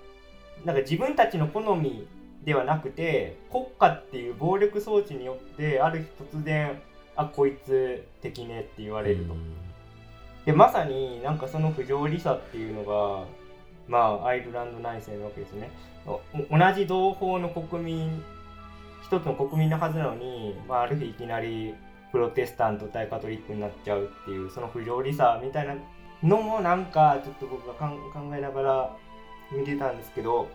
[0.64, 2.06] なんか自分たちの好み
[2.44, 6.80] ではなくて国家っていう暴力装置によってある日突然
[7.16, 9.34] あこいつ敵ねって言われると。
[10.46, 13.26] でまさになんかその不条理さっていうのが
[13.86, 15.70] まあアイルランド内戦なわけですね
[16.06, 16.20] お
[16.50, 18.22] 同じ同胞の国民
[19.04, 21.74] 一つの国民のはずなのに、まあ、ある日いきなり
[22.12, 25.74] プロテスタント対カトリックになっちゃうっていうその不条理さみたいな
[26.22, 27.88] のもなんかちょっと僕が考
[28.36, 28.96] えながら
[29.52, 30.48] 見てたんですけど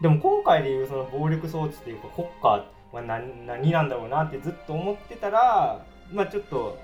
[0.00, 6.78] でも今回でいうその暴力装置っていうか国家は何何なんだろうなってずっと思ってたらまあちょっと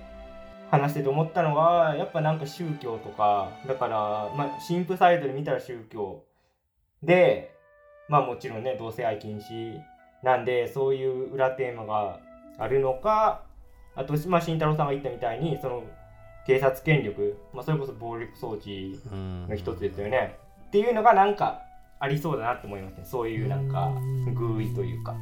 [0.70, 3.98] 話してて思ったのはやっぱなんか宗教とかだから、
[4.36, 6.24] まあ、神父サイドで見たら宗教
[7.02, 7.54] で
[8.08, 9.78] まあもちろんね同性愛禁止
[10.22, 12.20] なんでそういう裏テーマが
[12.58, 13.42] あるのか
[13.94, 15.84] あと、まあ、慎太郎さんが言ったみたいにその
[16.46, 20.38] 警察権力、まあ、それこそ暴力装置うんの一つですよね、
[20.68, 21.62] っていうのがなんか
[21.98, 23.04] ありそうだなって思いますね。
[23.04, 23.90] そういうなんか
[24.34, 25.16] 偶意というか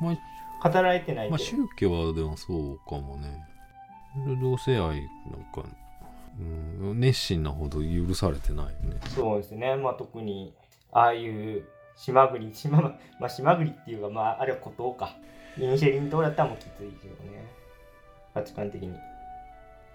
[0.00, 3.46] まあ語られてないまあけど宗教はでもそうかもね。
[4.40, 5.64] 同性愛なんか、
[6.40, 9.00] うん、熱心なほど許されてないよね。
[9.14, 10.52] そうですね、まあ、特に
[10.92, 11.64] ああいう
[11.96, 12.80] 島国島,
[13.20, 15.16] まあ、島国っていうか、まあ、あれは孤島か。
[15.56, 17.44] イニシェリン島だったらもうきついですよね。
[18.32, 18.94] 価値観的に。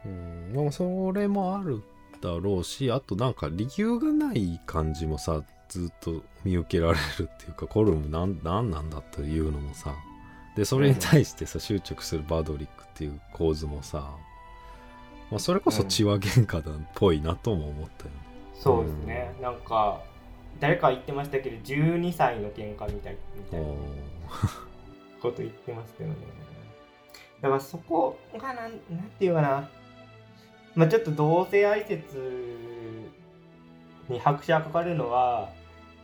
[0.05, 1.81] うんでもそれもある
[2.21, 5.41] だろうしあとなんか理由がない感じもさ
[5.79, 9.95] ずっと見受けられるっていうかコルムなんなんなんだというのもさ。
[10.55, 14.15] でそれに対してさ執着するバドリックっていう構図もさ、
[15.31, 18.17] まあ、それこそ血は喧嘩だっぽいなとも思ったよね、
[18.53, 19.99] そうですね、なんか
[20.59, 23.65] 誰か言ってましたけど12歳の喧嘩みたいみたいな。
[25.23, 26.15] こと言ってましたよね。
[27.41, 28.71] だからそこがなんなん
[29.17, 29.69] ていうかな。
[30.75, 32.03] まあちょっと同性愛説
[34.09, 35.49] に拍車がかかるのは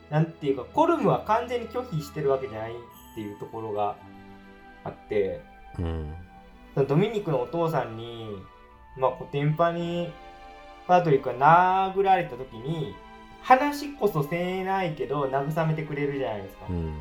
[0.09, 2.75] なんていうかコルムは完全に拒否してるわけじゃないっ
[3.15, 3.95] ていうところが
[4.83, 5.41] あって
[5.77, 6.13] うん
[6.73, 8.27] そのドミニクのお父さんに
[8.97, 10.11] まあコテンパに
[10.87, 12.95] パトリックが殴られた時に
[13.41, 16.93] 話こそせえないけど慰めてくれるじゃないですか、うん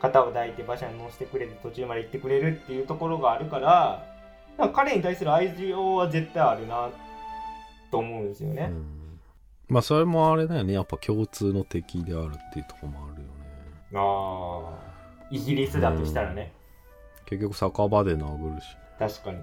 [0.00, 4.06] 肩を抱いて馬車に乗せてくれて途中まで行ってくれるっていうところがあるから
[4.74, 6.90] 彼に対する愛情は絶対あるな
[7.90, 8.86] と思うんですよね、うん。
[9.68, 10.74] まあそれもあれだよね。
[10.74, 13.34] やっぱ共通の敵であるっていうところもあるよね。
[13.94, 16.52] ああイギリスだとしたらね、
[17.26, 18.76] 結局酒場で殴るし。
[18.98, 19.38] 確かに。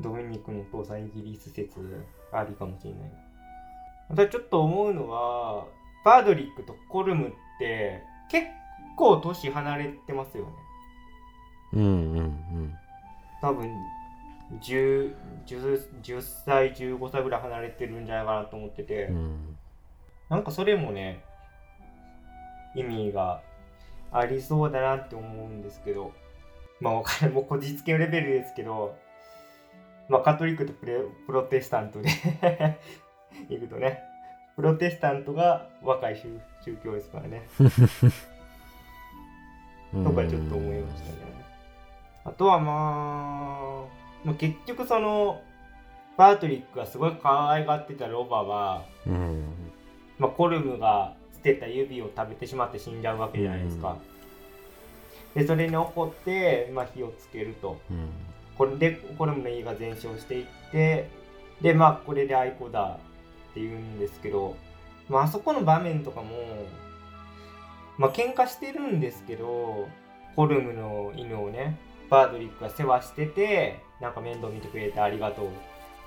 [0.00, 1.80] ドミニクのお父さんイギリス説
[2.32, 3.10] ありかもしれない。
[4.10, 5.64] またちょっと思うのは
[6.04, 8.46] バードリックとコルムって結
[8.96, 10.50] 構年離れてますよね。
[11.74, 12.74] うんうんうん。
[13.40, 13.70] 多分
[14.62, 15.14] 10,
[15.46, 19.56] 10, 10歳15歳ぐらい離れてるんじゃないかなと思ってて、うん
[20.28, 21.24] なんかそれもね
[22.74, 23.40] 意味が
[24.12, 26.12] ありそうだなって思うんですけど。
[26.80, 28.94] まあわかるもうこじつけのレベルですけど。
[30.08, 32.08] まあカトリックとプレプロテスタントで
[33.50, 34.00] いくとね。
[34.56, 37.46] プロテスタントが若い宗宗教ですからね。
[39.92, 41.18] とかちょっと思いましたね。
[42.24, 43.87] あとはまあ、
[44.24, 45.42] まあ、結局その
[46.16, 49.44] バートリックがすごい可愛がってたロバは、うん
[50.18, 53.96] まあ、コルムが捨てた指を食べてしまって死んじゃうわけじゃないですか。
[55.34, 57.78] でそれに怒って、まあ、火をつけると。
[57.90, 58.08] うん
[58.58, 61.08] これでコルムの家が全焼していって
[61.62, 62.98] でまあこれで愛子だ
[63.50, 64.56] って言うんですけど、
[65.08, 66.26] まああそこの場面とかも
[67.96, 69.88] まあ喧嘩してるんですけど
[70.34, 71.78] コルムの犬をね
[72.10, 75.56] バードリックが世話しててなんか面倒見てくれてありがとうって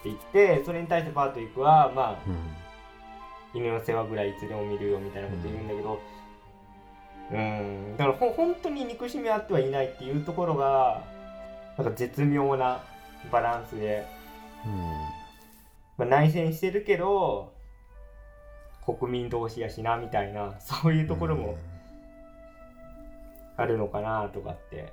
[0.06, 2.38] 言ってそれに対してバードリックはまあうん。
[3.54, 6.00] 犬の世話ぐらいいつでも見るよみたいなこと言うんだけど
[7.32, 7.98] うん。
[7.98, 11.04] だからほ本当に憎しみあってはいないっていうところが
[11.78, 12.82] なんか絶妙な
[13.32, 14.06] バランスで、
[15.98, 17.54] まあ、内戦してるけど
[18.86, 21.58] 国民同士やしなみたいなそういうところも
[23.58, 24.92] あるのかなとかって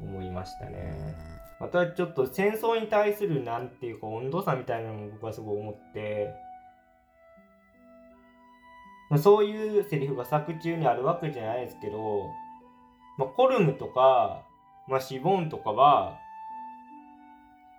[0.00, 1.41] 思いましたね。
[1.62, 6.34] またちょっと戦争に対するなんていうか温度差みたいなのも僕はすごい思って、
[9.08, 12.24] まあ、そういうセリフが作中にあるわけじゃないですけど、
[13.16, 14.42] まあ、コルムとか、
[14.88, 16.18] まあ、シボンとかは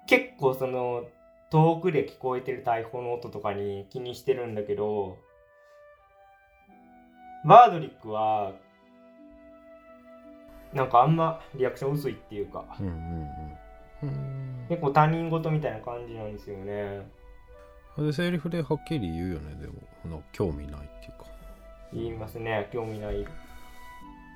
[0.07, 1.03] 結構その
[1.51, 5.17] 遠くで聞こえてる大砲の音とかに気にしてるんだけど
[7.45, 8.53] バードリックは
[10.71, 12.63] なんかあんまリアクション薄いっていうか。
[12.79, 13.63] うんうんうん。
[14.69, 16.73] 結構他人事みたいな感じなんですよね。
[17.97, 19.73] うんでセリフではっきり言うよねでも。
[20.05, 21.25] なんか興味ないっていうか。
[21.93, 22.67] 言いますね。
[22.73, 23.25] 興味ない。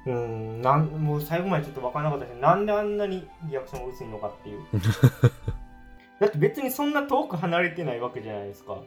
[0.05, 0.61] うん。
[0.61, 4.61] なんもう最後までちょっと分からなかったですなんであんなにリアクションが薄いのかっていう。
[6.19, 8.77] だって別にそんな遠く離れてないわけじゃないですか。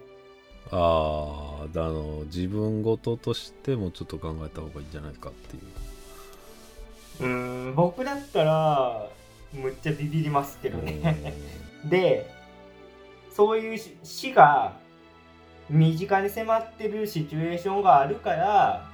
[0.70, 5.62] あーあの自分事としてもちょっと考えた方がいいんじゃないかっていう。
[7.22, 9.08] うん僕だったら
[9.52, 11.34] むっちゃビビりますけどね。
[11.84, 12.30] で
[13.30, 14.74] そういうし死が
[15.68, 18.86] 身近に迫ってるシチュエーションがあるから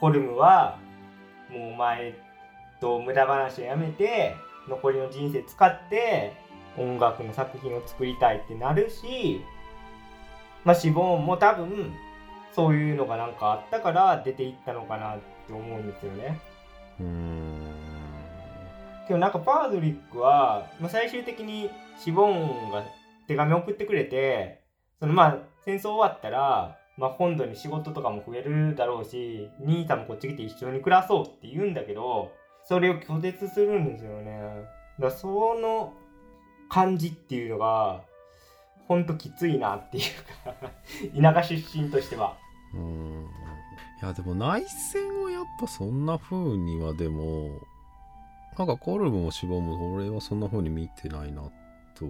[0.00, 0.78] コルムは
[1.50, 2.14] もうお前
[2.80, 4.36] と無駄話をやめて
[4.68, 6.34] 残りの人生使って
[6.76, 9.40] 音楽の作品を作りたいってなるし
[10.64, 11.92] まあシボーンも多分
[12.54, 16.40] そういうのがなんかあったから出ていったのかなって思うんですよね。
[17.00, 17.53] うーん
[19.06, 22.84] けどなんかパードリックは、まあ、最終的にシボンが
[23.26, 24.62] 手紙送ってくれて
[25.00, 32.32] そのまあ戦争終わったら、まあ、本土に仕事とかも増えるだろうし兄さんもこっち来て一緒に暮らそうって言うんだけど
[32.66, 34.40] それを拒絶するんですよね。
[34.98, 35.92] だからその
[36.70, 38.02] 感じっていうのが
[38.88, 42.36] ほんときついなっていうか田舎出身としては。
[42.74, 43.28] うん。
[44.02, 47.60] いやでも内戦をやっぱそんな風にはでも
[48.58, 51.42] なんかコルムもシボも俺はそんな風に見てないな
[51.94, 52.06] と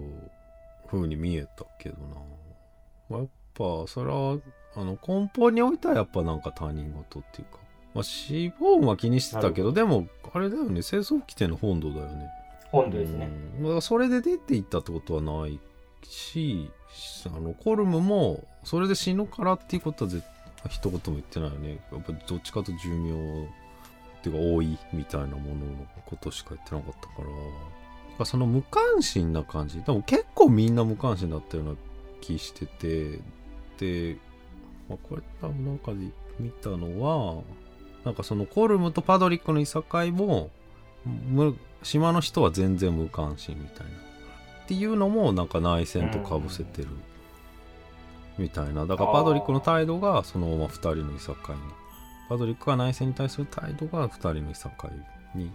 [0.87, 2.15] 風に見えたけどな、
[3.09, 4.37] まあ、やっぱそれは
[4.75, 7.59] あの根本においてはやっぱなんか他人事っていうか。
[7.93, 10.81] まあシボンは気にしてたけどなでもあれだよね。
[10.81, 12.29] 戦争起点の本土だよね。
[12.69, 13.29] 本土ですね。
[13.57, 13.63] うん。
[13.63, 15.59] だからそれで出ていったってことはない
[16.03, 16.69] し
[17.25, 20.23] あのコルムもそれで死ぬからっていうことは絶
[20.69, 21.79] 一言も言ってないよね。
[21.91, 23.47] やっぱどっちかと寿命
[24.25, 27.13] っていうか多いみたいなもののことしか言ってなかったか
[28.17, 28.25] ら。
[28.25, 29.81] その無関心な感じ。
[29.81, 31.75] でも結構みんな無関心だったような
[32.21, 33.19] 気してて。
[33.77, 34.17] で、
[34.89, 35.97] まあ、これ多分なんかで
[36.39, 37.43] 見たのは
[38.05, 40.49] なんかそのコルムとパドリックのいさかいも
[41.83, 43.91] 島の人は全然無関心みたいな。
[44.63, 46.87] っていうのもなんか内戦とかぶせてる
[48.37, 48.85] みたいな。
[48.85, 51.61] だからパドリックの態度がそのまま2人のいさかいに
[52.27, 54.89] パドリックが内戦に対する態度が2人のいさか
[55.35, 55.51] いに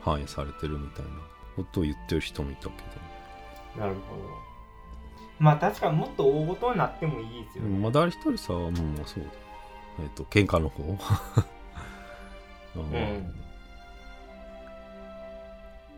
[0.00, 1.10] 反映されてるみたいな
[1.56, 2.70] ことを言ってる人もいたけ
[3.78, 4.46] なるほど。
[5.38, 8.72] まあ確かにもっと大ごとになってもいいですよど、ね、まあ誰一人さもう
[9.04, 9.30] そうだ。
[10.02, 10.82] えっ、と喧嘩の方。
[12.76, 13.34] うん。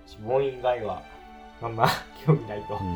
[0.06, 1.02] 死亡以外は
[1.60, 1.86] あんま
[2.24, 2.78] 興味ないと。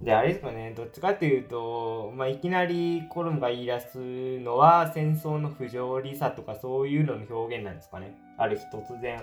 [0.00, 8.16] で、あれですかね、どっちかっていうと、まあ、いきなりコルムが言い出すのは戦争の不条理さとかそういうのの表現なんですかね。
[8.36, 9.22] ある日突然。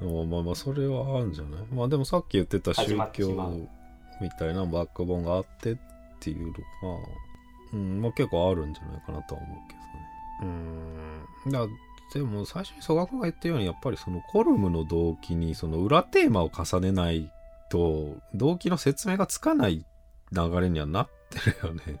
[0.00, 1.60] ま あまあまあそれはあるんじゃない？
[1.72, 3.52] まあでもさっき言ってた宗教
[4.20, 5.76] みたいなバックボーンがあってっ
[6.20, 6.58] ていうのが、
[7.74, 9.74] うん、まあ結構あるんじゃないかなとは思うけ
[10.42, 10.56] どね。
[11.44, 11.52] うん。
[11.52, 11.66] だ
[12.12, 17.30] でも最初に曽我君が言ったようにやっぱりそのコルムの動機にその裏テーマを重ねない
[17.70, 19.84] と動機の説明がつかない
[20.32, 22.00] 流れにはなってるよね。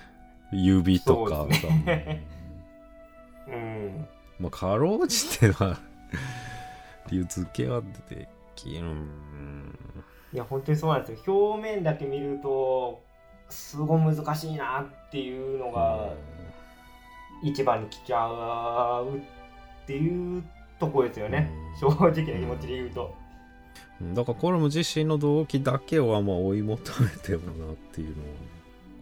[0.52, 1.54] 指とかが。
[1.54, 2.26] そうね
[3.48, 4.06] うん。
[4.38, 5.78] まあ、かろうじては
[7.08, 8.86] 理由付けはできる。
[8.86, 9.78] うん
[10.32, 11.34] いや、本当にそうなんですよ。
[11.36, 13.00] 表面だけ見ると、
[13.48, 16.12] すごい難しいなっていうのが
[17.42, 19.20] 一番に来ちゃう
[19.84, 20.42] っていう
[20.78, 21.50] ところですよね。
[21.80, 23.14] 正直な気持ちで言うと。
[24.00, 28.28] うんだからコルム自身の動機だけはまあ追い求めてるなっていうのは、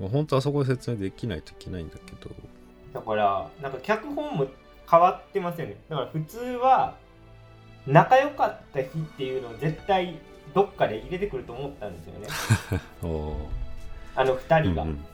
[0.00, 2.30] まあ、本当はそこで説明できないといけないんだけど
[2.92, 4.46] だから、なんか脚本も
[4.88, 5.76] 変わってますよね。
[5.88, 6.96] だから普通は、
[7.86, 10.18] 仲良かった日っていうのを絶対
[10.54, 12.28] どっかで入れてくると思ったんですよね。
[14.14, 14.82] あの二人が。
[14.82, 15.04] うん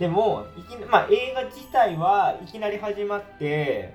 [0.00, 3.92] でもいきな、まあ、映画自体はいきなり始まって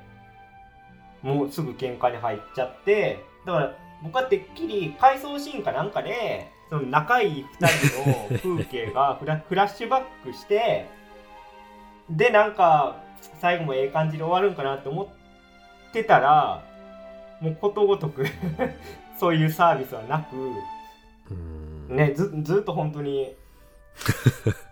[1.21, 10.87] もうすぐ喧嘩に入っちゃってだから僕はてっきり回想シーンかなんかでその仲いい2人の風景が フラフラッシュバックして
[12.09, 12.97] でなんか
[13.41, 16.63] 最後もええ感じで終わるんかなって思ってたら
[17.41, 18.25] もうことごとく
[19.19, 20.35] そういうサービスはなく
[21.31, 21.95] うん。
[21.95, 23.33] ねずずっと本当に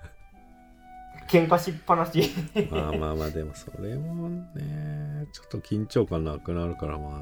[1.33, 2.29] 喧嘩しっぱなし。
[2.69, 7.21] まあまあまあでもそれもねちょっと緊張感なくなるからまあ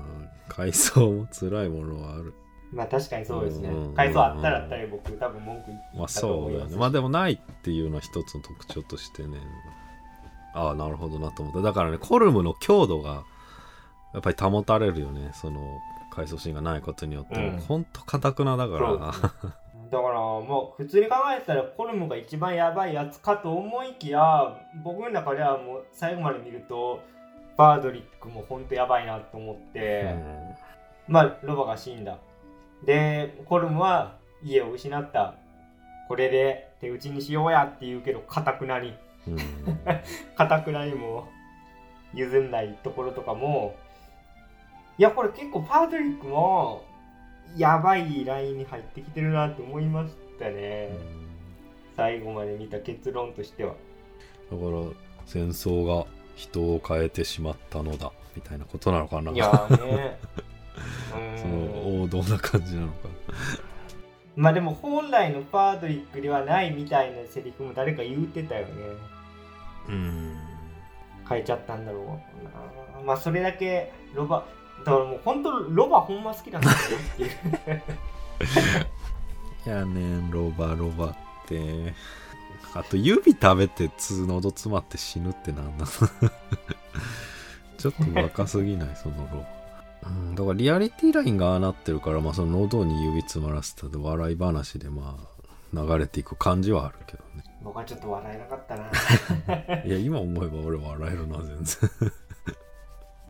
[0.50, 2.34] 回想も辛いものはある。
[2.74, 3.70] まあ確かにそうですね。
[3.70, 3.94] うん。
[3.96, 9.38] 回想あったらあったり僕多分文句言ったまあとそうだよねまあでもないっていうのは一つの特徴としてね
[10.54, 11.62] ああなるほどなと思った。
[11.62, 13.24] だからねコルムの強度が
[14.14, 15.80] やっぱり保たれるよねその
[16.14, 17.60] 回想シーンがないことによって、うん。
[17.60, 19.14] ほんとかたくなだから。
[19.48, 19.54] ね
[19.92, 27.02] だからもう普通に考えたらコルムが一番やばいやつかと思いきや僕の中ではもう最後まで見ると
[27.58, 30.16] バードリックもほんとやばいなと思って、
[31.08, 32.18] まあロバが死んだ。
[32.86, 35.36] でコルムは家を失った。
[36.08, 38.96] これで手打ちにしようやって言うけどかたくなに
[39.28, 39.34] うん。
[39.34, 39.42] うん
[40.36, 41.28] かたくなにも
[42.14, 43.76] 譲んないところとかも
[44.98, 46.84] いやこれ結構パードリックも
[47.56, 50.90] やばいラインに入ってきてるなって思いましたね、
[51.96, 53.74] 最後まで見た結論としては。
[54.52, 54.82] だから
[55.26, 59.32] 戦争が人を変えてしまったのだみたいなことなのかな。
[59.32, 60.18] いやーね。
[61.38, 61.66] そ うん。
[61.98, 62.94] の王道な感じなのか。
[64.36, 68.74] まあでも本来のパードリックではないみたいなセリフも誰か言うてたよね。
[69.90, 70.38] うん。
[71.28, 73.02] 変えちゃったんだろうな。
[73.06, 74.46] まあそれだけロバ
[74.86, 76.78] だからもう本当ロバほんま好きなんだよ。
[77.14, 77.30] っていう
[79.66, 81.16] いやねんロバロバっ
[81.48, 81.94] て。
[82.74, 85.86] あと指食べてつ喉詰まって死ぬってなんだ
[87.78, 88.96] ちょっと若すぎない？
[88.96, 89.46] そのロ
[90.04, 95.28] バ、うん、だからリアリティラインがああなってるから、まあ、その喉に指詰まらせたで笑い話でまあ
[95.74, 97.44] 流れていく感じはあるけどね。
[97.62, 99.84] 僕はちょっと笑えなかったな。
[99.84, 102.12] いや今思えば俺笑えるな全然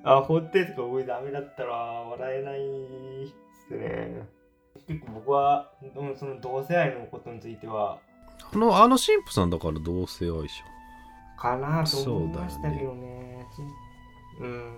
[0.04, 3.32] あ、本当ですか僕ダメだったら笑えないっ
[3.68, 4.28] すね。
[4.88, 7.99] 結構僕は、うんその同性愛のことについては、
[8.54, 10.64] あのあの神父さんだから同性愛者
[11.38, 13.45] かなと思いましたけどね。
[14.39, 14.78] う,、ん。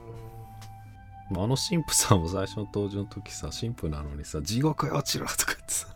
[1.32, 5.88] あの神父さんも最初の登場の時さ神父なのにさ地獄へ落ちろとか言ってさ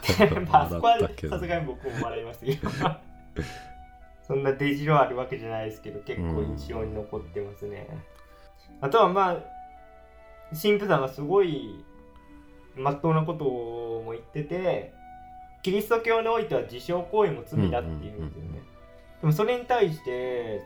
[0.50, 2.70] まあ、そこはさすがに僕も笑いましたけど。
[4.30, 7.88] そんなデジロあるわけじゃないですけど、結構印象に残ってますね。
[8.80, 9.36] あとはまあ、
[10.50, 11.84] 神父さんがすごい、
[12.76, 14.94] まっとうなことをも言ってて、
[15.64, 18.22] キリスト教においては自傷行為も罪だっていうんですよね。
[18.22, 18.62] うんうんうんうん
[19.20, 20.62] でもそれに対して、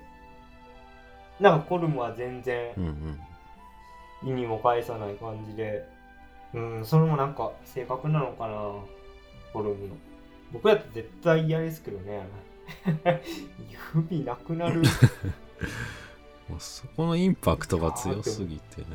[1.40, 5.88] なんかコルムは全然うんうん意にも返さない感じで、
[6.52, 8.74] うん、それもなんか正確なのかな、
[9.54, 9.96] コルムの。
[10.52, 12.28] 僕だって絶対嫌ですけどね。
[14.10, 14.82] 指なくなる。
[16.48, 18.86] もうそこのインパクトが強すぎてね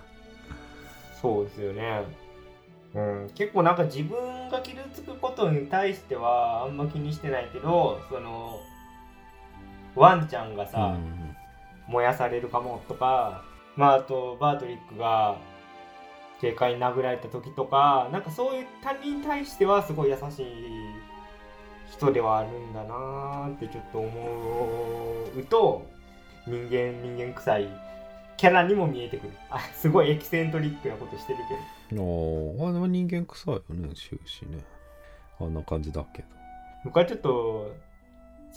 [1.20, 2.04] そうですよね。
[2.94, 8.58] うん、結構なんか自分が傷つくことに対してはあんま気にしてないけど、その、
[9.94, 10.96] ワンちゃんがさ、
[11.86, 13.44] 燃やされるかもとか、
[13.76, 15.36] まああとバートリックが
[16.40, 20.46] 警戒に殴られた時とかなんかそういう他人に対してはすごい優しい
[21.90, 25.86] 人ではあるんだなーってちょっと思うと
[26.46, 27.68] 人間人間臭い
[28.36, 29.34] キャラにも見えてくる。
[29.50, 31.38] あすごいエキセントリックなことしてる
[31.90, 32.02] けど。
[32.64, 34.64] ああでも人間臭いよね終始ね。
[35.38, 36.28] あんな感じだけど。
[36.84, 37.74] 僕はちょっと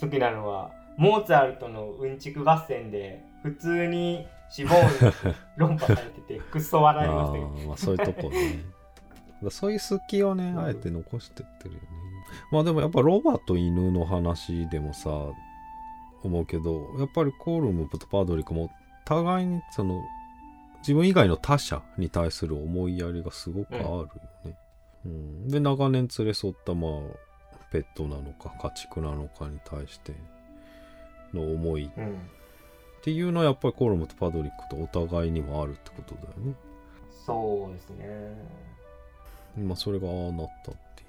[0.00, 5.24] 好きなのはモーツァルトのうんちく合戦で普通に死亡に
[5.56, 8.64] 論破されててクソ笑いましたけどまあそういうとこね。
[9.42, 11.88] だそういう隙をねあえて残してってるよね
[12.50, 15.10] まあでもやっぱロバと犬の話でもさ
[16.22, 18.70] 思うけどやっぱりコールムとパドリックも
[19.04, 20.02] 互いにその
[20.78, 24.08] 自分以外の他者に対する思いやりがすごくあるよ
[24.44, 24.58] ね、
[25.06, 25.48] うん。
[25.48, 26.90] で長年連れ添ったまあ
[27.70, 30.14] ペットなのか家畜なのかに対して
[31.32, 32.18] の思いっうん。
[33.02, 36.54] ていうのはやっぱりコールムとパドリックとお互いにもあるってことだよね。
[37.26, 38.04] そうですね。
[39.58, 41.03] まあそれがああなったって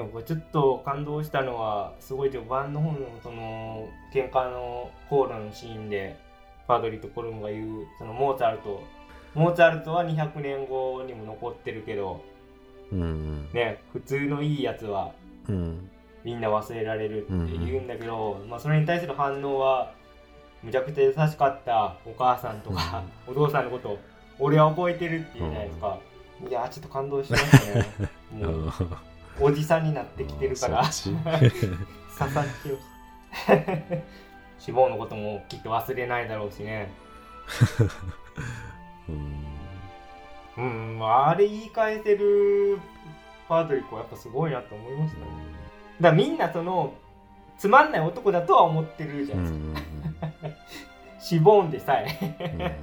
[0.00, 6.18] でもちょっと感動したのはすごい序盤の方のその喧嘩のコーラのシーンで
[6.66, 8.82] パドリとコルムが言うそのモーツァルト。
[9.34, 12.24] モーツァルトは200年後にも残ってるけど
[12.90, 15.12] うんね普通のいいやつは
[15.48, 15.88] うん
[16.24, 19.92] みんな忘れられるって言うんだけど、まあ、それに対する反応は
[20.62, 23.98] むちゃくちゃ優しかったお母さんとか、お父さんのこと
[24.38, 25.98] 俺は覚えてるって言うじゃないですか、
[26.46, 27.86] いやーちょっと感動しましたね。
[28.32, 28.72] も う
[29.40, 30.84] おじさんになってきてるから。
[30.84, 31.16] そっち
[32.18, 32.78] 刺さってる
[34.58, 36.92] 死亡のこともきっと忘れないだろうしね。
[39.08, 39.44] うん。
[40.58, 40.62] う
[40.98, 41.00] ん。
[41.02, 42.78] あれ言い返せる
[43.48, 45.26] パートリックはやっぱすごいなと思いましたね。
[46.00, 46.92] だからみんなその
[47.58, 49.74] つまんない男だとは思ってるじゃうないん。
[49.74, 49.86] です
[50.20, 50.28] か、
[51.20, 52.78] シボンでさえ。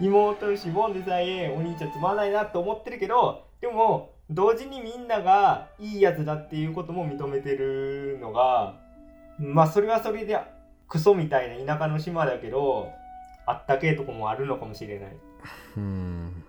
[0.00, 8.74] 妹のシボンでさえお兄ちゃんつまんないなと思ってるけどでも同時にみんながいいやつだっていうことも認めてるのが
[9.38, 10.38] まあそれはそれで
[10.88, 12.90] クソみたいな田舎の島だけど
[13.46, 15.16] あったけえとこもあるのかもしれない。
[15.76, 16.44] うん。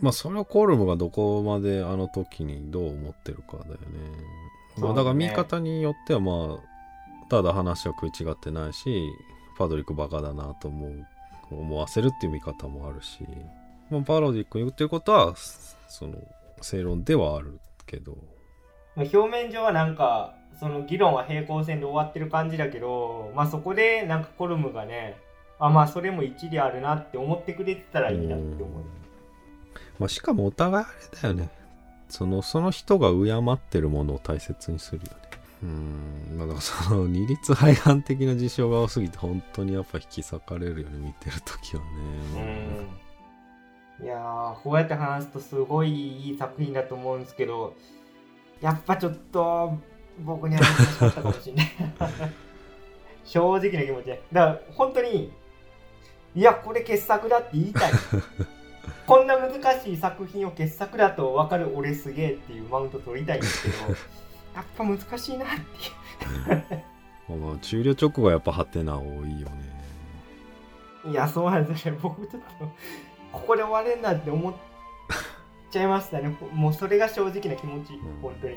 [0.00, 3.78] まあそれはコルムがどこまであの時にどう思ってるかだよね。
[4.78, 9.02] まあ、だから見方によってはまあただ話は食い違ってないし
[9.58, 11.06] パドリックバカだなと思う
[11.50, 13.26] 思わせるっていう見方もあるし、
[13.90, 15.34] まあ、パロディックに言ってることは
[15.88, 16.14] その
[16.60, 18.18] 正論ではあるけど。
[18.96, 25.16] 表面上はなんかその議論は平行線で終わってる感じだけどまあそこでなんかコルムがね
[25.58, 28.84] あまあそれも一理あるなって思ってくれてたらいいなって思う。
[29.98, 31.50] まあ、しかもお互いあれだよね。
[32.08, 35.18] そのその人が敬ってるものを大切にするよね。
[35.62, 36.38] うん。
[36.38, 41.88] まあだからその二律背反的な事象が多すぎて本当にやっぱ引き裂かれるよね見てる時はね。
[42.36, 42.99] うん
[44.02, 47.74] いやーこうやって話すとすごいいい作品だと思うんですけど
[48.60, 49.78] やっぱちょっと
[50.20, 51.66] 僕には難しかったかもしれない。
[53.24, 55.32] 正直な気持ちねだから本当に
[56.34, 57.92] いやこれ傑作だって言いたい。
[59.06, 63.92] こんな難しい作品を傑作だと分かる俺すげえっていうマウント取りたいんですけど
[64.54, 66.80] やっぱ難しいなっていう。
[67.40, 69.70] まあ終了直後はやっぱハテナ多いよね。
[71.08, 72.00] いや、そうなんですよね。
[72.02, 72.68] 僕ちょっと、
[73.32, 74.54] ここで終われんなって思っ
[75.70, 76.36] ちゃいましたね。
[76.52, 78.54] もうそれが正直な気持ち、ん本当に。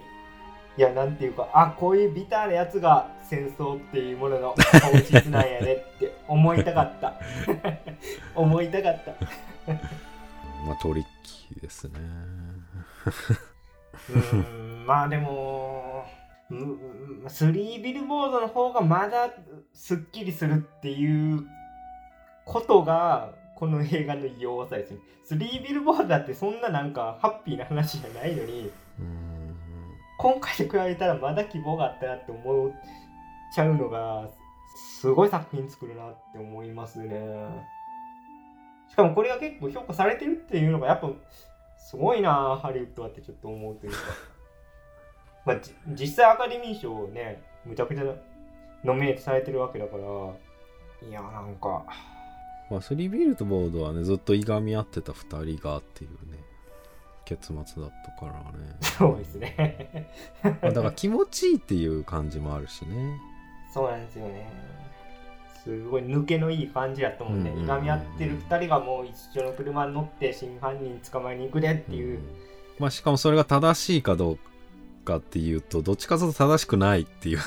[0.75, 7.13] いや、なんていうか、あ、こういうビターなやつが戦争っていうものの本質なんやねって思いたかった。
[8.35, 9.13] 思いたかった。
[10.65, 11.99] まあトリッキーですね
[14.09, 16.05] うーん、まあでも、
[16.49, 16.79] うん
[17.25, 19.29] 3ビルボードの方がまだ
[19.73, 21.45] すっきりするっていう
[22.45, 24.97] ことがこの映画の異様さですね。
[25.29, 29.55] 3ビルボードだってそんななんかハッピーな話じゃないのにうん
[30.17, 32.71] 今回と比べたらまだ希望があったなって思っ
[33.53, 34.29] ちゃうのが
[34.75, 37.09] すごい作品作るなって思いますね。
[38.89, 41.09] しかもこれが結構評価されてるっていうのがやっぱ
[41.77, 43.97] すごいなハリウッドはってちょっと思うというか。
[45.45, 48.03] まあ、じ実際アカデミー賞ねむちゃくちゃ
[48.83, 50.03] ノミネートされてるわけだから
[51.07, 51.83] いやなんか
[52.69, 56.43] まあスリービルとボードはねずっといがみ合ってた2人がっていうね
[57.25, 58.75] 結末だったからね。
[58.81, 60.09] そうですね。
[60.43, 63.17] まあだから気持ちいいっていう感じもあるしね。
[63.73, 64.73] そうなんですよね。
[65.63, 72.23] すごい抜けのいい感じだと思うんで、うんうんうんいがみ合ってる2人がもう一緒の車に乗って真犯人捕まえに行くでっていう、ん
[72.79, 74.39] まあしかもそれが正しいかどう
[75.05, 77.43] かっていうとどっちかというと正しくないっていうね。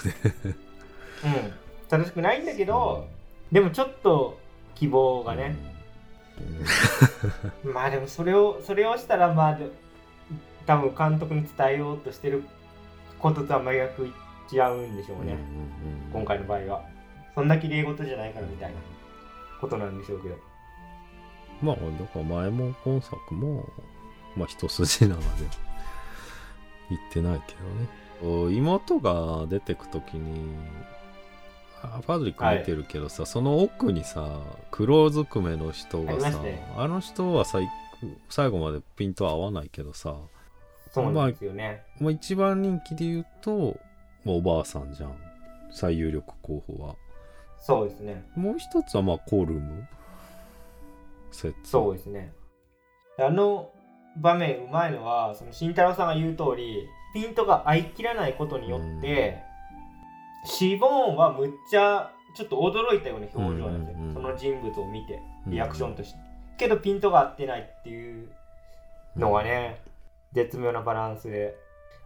[1.24, 1.52] うん、
[1.88, 3.06] 正しくないんだけど、
[3.52, 4.38] でもちょっと
[4.76, 5.56] 希望がね、
[7.64, 9.68] まあでもそれをそれをしたらまあで
[10.66, 12.44] 多分監督に伝えようとしてる
[13.18, 14.12] こととは真逆いっ
[14.48, 15.36] ちゃうんでしょうね、
[16.12, 16.82] 今回の場合は。
[17.34, 18.76] そんな綺麗事じゃないからみたいな
[19.60, 20.36] ことなんでしょうけど。
[21.60, 23.68] まあだから前も今作も
[24.36, 25.26] まあ一筋縄で。
[26.88, 27.54] 言ってないけ
[28.24, 28.54] どね。
[28.54, 30.56] 妹が出てく時に
[31.82, 36.74] あパドリック見てるけどさ、その奥にさ黒ずくめの人がさあね。
[36.76, 37.58] あの人はさ
[38.28, 40.14] 最後までピント合わないけどさ
[40.92, 43.78] そうなんですよね、まあ、一番人気で言うと、
[44.24, 45.16] まあ、おばあさんじゃん。
[45.70, 46.96] 最有力候補は。
[47.60, 48.24] そうですね。
[48.34, 49.86] もう一つはまあコルム。
[51.32, 52.32] 説そうですね。
[53.18, 53.70] あの
[54.16, 59.42] 場面うまいのはその慎太郎さんが言う通りピントが合い切らないことによって、
[60.46, 64.14] シボーンはむっちゃちょっと驚いたような表情なんですよ、うんうんうん。
[64.14, 66.18] その人物を見てリアクションとして、
[66.58, 68.28] けどピントが合ってないっていう
[69.16, 69.80] のがね、
[70.32, 71.56] 絶妙なバランスで。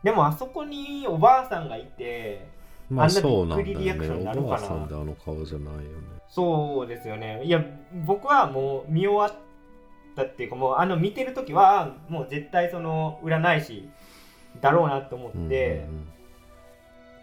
[0.03, 2.49] でもあそこにおばあさんがいて
[2.89, 4.51] まああんなそうなんだびっくりリアクションになるかな。
[4.51, 5.87] ばあさんであの顔じゃないよね。
[6.29, 7.43] そうですよね。
[7.45, 7.65] いや、
[8.07, 9.43] 僕はもう見終わっ
[10.15, 13.89] たっていうか、もうあの見てる時は、もう絶対その占い師
[14.61, 16.09] だろうなと思って、うん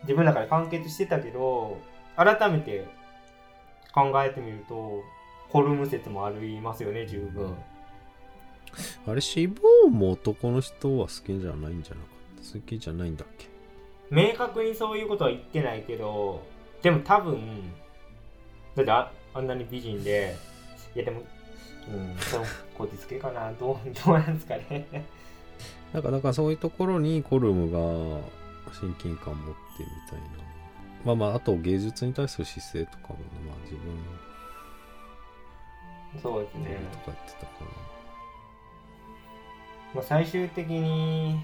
[0.08, 1.78] 自分の中で完結してたけど、
[2.16, 2.86] 改めて
[3.94, 5.04] 考えてみると、
[5.50, 7.44] コルム説もありますよね、十分。
[7.46, 7.56] うん
[9.08, 9.22] あれ脂
[9.56, 12.08] 肪も男の人は好きじゃないんじゃなか
[12.42, 12.54] った？
[12.54, 13.48] 好きじゃないんだっけ？
[14.12, 16.44] 明確にそういうことは言ってないけど、
[16.84, 17.72] でも多分、
[18.76, 20.36] だってああんなに美人で、
[20.96, 21.22] いやでも、
[21.92, 22.46] うん、その
[22.78, 24.86] こじつけかな、どうどうなんですかね？
[25.94, 28.20] なんかだからそういうところにコルムが
[28.74, 30.48] 親近感持ってみたいな。
[31.06, 33.94] まあまああと芸術に対する姿勢とかもねまあ自分
[36.22, 36.80] そうですね。
[36.92, 37.66] とか言ってたから、
[39.96, 41.40] まあ、最終的に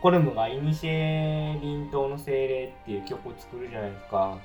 [0.00, 4.38] コルムが「イニシエ臨島の精霊」っていう曲を作るじゃないですか。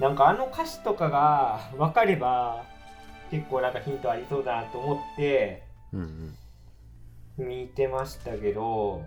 [0.00, 2.64] なんかあの歌詞とかが分かれば
[3.30, 5.62] 結構なんかヒントありそうだなと思って
[5.92, 6.34] うん
[7.38, 7.48] うん。
[7.48, 9.06] 見てましたけど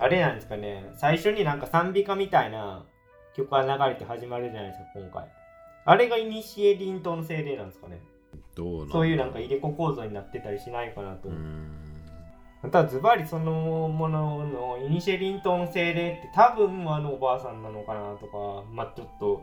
[0.00, 0.90] あれなんですかね。
[0.96, 2.84] 最初になんか賛美歌みたいな
[3.36, 5.28] 曲が流れて始まるじゃないですか今回。
[5.84, 8.00] あれがイニシエ臨島の精霊なんですかね。
[8.54, 12.70] どうそういうなんか入れ子構造になってたりしないかなとう思ってん。
[12.70, 19.42] ただズバリそのもののイニシェリン島の精霊って多分あのおばあさんなのかなとかまあちょっと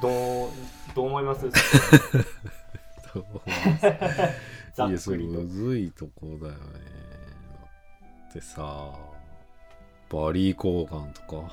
[0.00, 0.08] ど
[0.46, 0.48] う
[0.94, 1.48] どう思います？
[4.74, 5.40] ざっいやそれくりと。
[5.40, 6.58] むずいとこだよね。
[8.00, 8.94] だってさ
[10.12, 11.52] バリー・コーガンとか、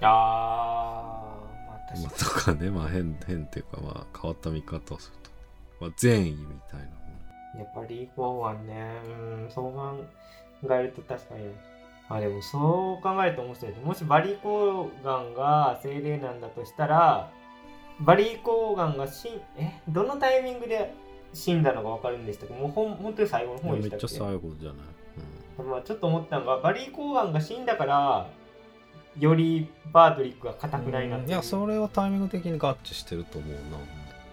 [0.00, 2.70] あーまあ確まあ、かとかね。
[2.70, 5.30] まあ変変っていうかまあ変わった見方をすると、
[5.80, 6.38] まあ、善意み
[6.70, 6.92] たいなも
[7.54, 8.92] にやっぱりコーワンね。
[9.06, 11.50] うんそう考えると確かに。
[12.08, 13.74] あでもそう考えると面白い。
[13.76, 17.30] もしバリー・コーガンが精霊なんだとしたら
[18.00, 19.80] バリー・コーガンが死んえ？
[19.88, 20.92] どのタイミングで
[21.32, 22.52] 死んだのか分かるんでしたけ？
[22.52, 24.06] どもうほん本当に最後の方でしたっけ？
[24.06, 24.86] ちゃ最後じゃない、
[25.62, 28.28] まあ、ちょっと思ったのがバリー・コーガンが死んだから
[29.18, 33.58] よりバードリックが硬くないなっていやそれはタイミング的に合致してると思うな。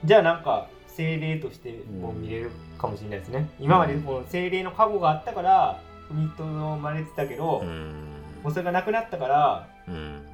[0.04, 3.50] じゃあなんか精霊としても見れるかもしれないですね。
[3.60, 10.26] 今までこの精霊の過去があったから踏みとどまれてたけど、うもんうそれがなくなったからうん。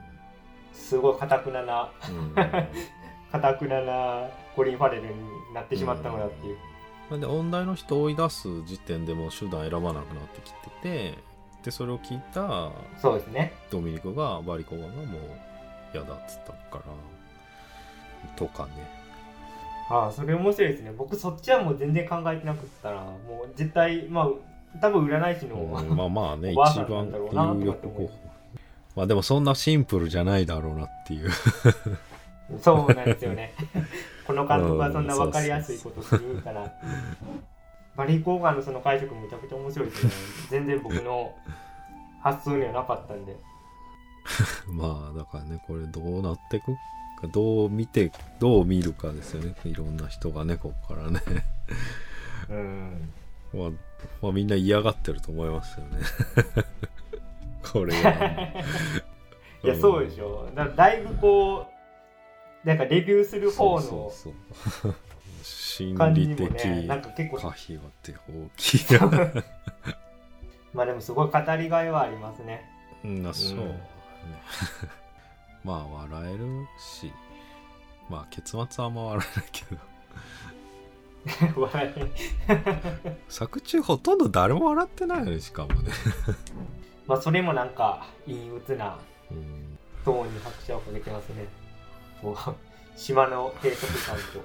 [0.73, 2.35] すごい硬くななうん。
[3.31, 5.09] 硬くななコリン・ファレルに
[5.53, 6.57] なってしまったのだっていう、
[7.09, 11.13] なんで音大の人を追い出す時点でもう手段選ばなくなってきてて
[11.63, 13.53] でそれを聞いたそうですね。
[13.69, 15.21] ドミニクがバリコガンがもう
[15.93, 16.81] 嫌だっつったから
[18.35, 18.71] とかね。
[19.89, 20.91] ああそれ面白いですね。
[20.97, 24.27] 僕そっちはもう全然考えてなくったなもう絶対まあ
[24.81, 27.07] 多分占い師の、うんまあまあねお一番
[27.59, 28.09] 有力候補
[28.95, 31.29] まあでもそんなシンプルじゃないだろうなっていう
[32.61, 33.53] そうなんですよね。
[34.25, 36.93] この監督はそんな分かりやすいことするかなっていう。
[37.95, 40.11] バリー・コーガンのその解釈めちゃくちゃ面白いですね。
[40.49, 41.35] 全然僕の
[42.21, 43.35] 発想にはなかったんで。
[44.67, 46.73] まあだからねこれどうなってく
[47.21, 51.21] かどう見てどう見るかですよねいろんな人がねここからね
[52.49, 53.13] うん。
[53.53, 53.69] まあ、
[54.21, 55.99] まあみんな嫌がってると思いますよね
[57.71, 58.63] これは
[59.63, 60.47] いや、そうでしょ。
[60.55, 61.76] だだいぶこう、
[62.67, 64.11] なんかレビューする方の
[65.97, 69.09] 感じ理的にもね、なんか結構、可否がって大きいよ
[70.75, 72.69] まあでもすごい語りがいはありますね。
[73.05, 73.77] うんなそう、うんね。
[75.63, 77.13] まあ笑えるし。
[78.09, 79.65] まあ結末はあんま笑えないけ
[81.55, 81.61] ど。
[81.61, 85.91] 笑え作中ほとんど誰も笑ってないのにしかもね。
[87.07, 88.99] まあそれもなんか陰鬱な
[89.31, 89.77] うん。
[90.03, 91.45] トーンに拍車をかけてますね
[92.21, 92.55] こう
[92.97, 94.43] 島の閉塞感と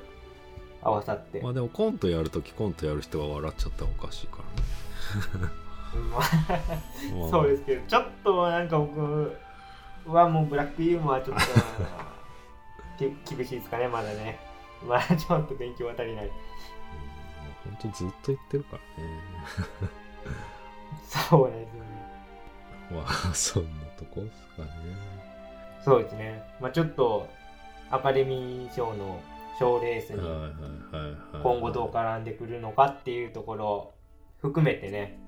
[0.82, 4.38] 合わさって、 まあでもコントやるときコントやる人が笑っちゃったらおかしいか
[5.34, 5.52] らね。
[5.94, 6.20] う んまあ。
[7.20, 9.36] まあそうですけどちょっとなんか僕
[10.06, 11.42] はもうブラックユーモアはちょっと
[13.10, 14.38] き厳しいですかねまだね。
[14.86, 16.30] まだちょっと勉強は足りない。
[17.64, 19.10] ほんとずっと言ってるからね。
[21.08, 21.82] そうですね。
[22.90, 24.68] まあそんなとこですかね。
[25.84, 26.42] そうですね。
[26.60, 27.28] まあちょっと
[27.92, 29.22] アカデミー賞の
[29.58, 31.42] 賞レースにはいはいはいはい。
[31.42, 33.94] 今後どう絡んでくるのかっていうところを
[34.40, 35.20] 含めてね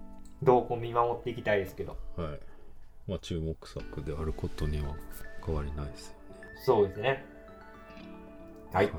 [0.42, 1.96] どうこう見守っていきたいですけど。
[2.16, 2.40] はい。
[3.06, 4.94] まあ注目作であることには
[5.44, 6.16] 変わりないですよね。
[6.64, 7.24] そうですね。
[8.72, 8.90] はい。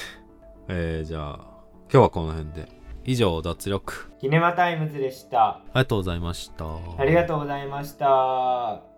[0.68, 1.34] えー、じゃあ
[1.84, 2.68] 今日はこの辺で。
[3.04, 4.12] 以上脱力。
[4.20, 5.48] キネマタイムズでした。
[5.48, 6.66] ありがとうございました。
[6.98, 8.97] ありがとうございました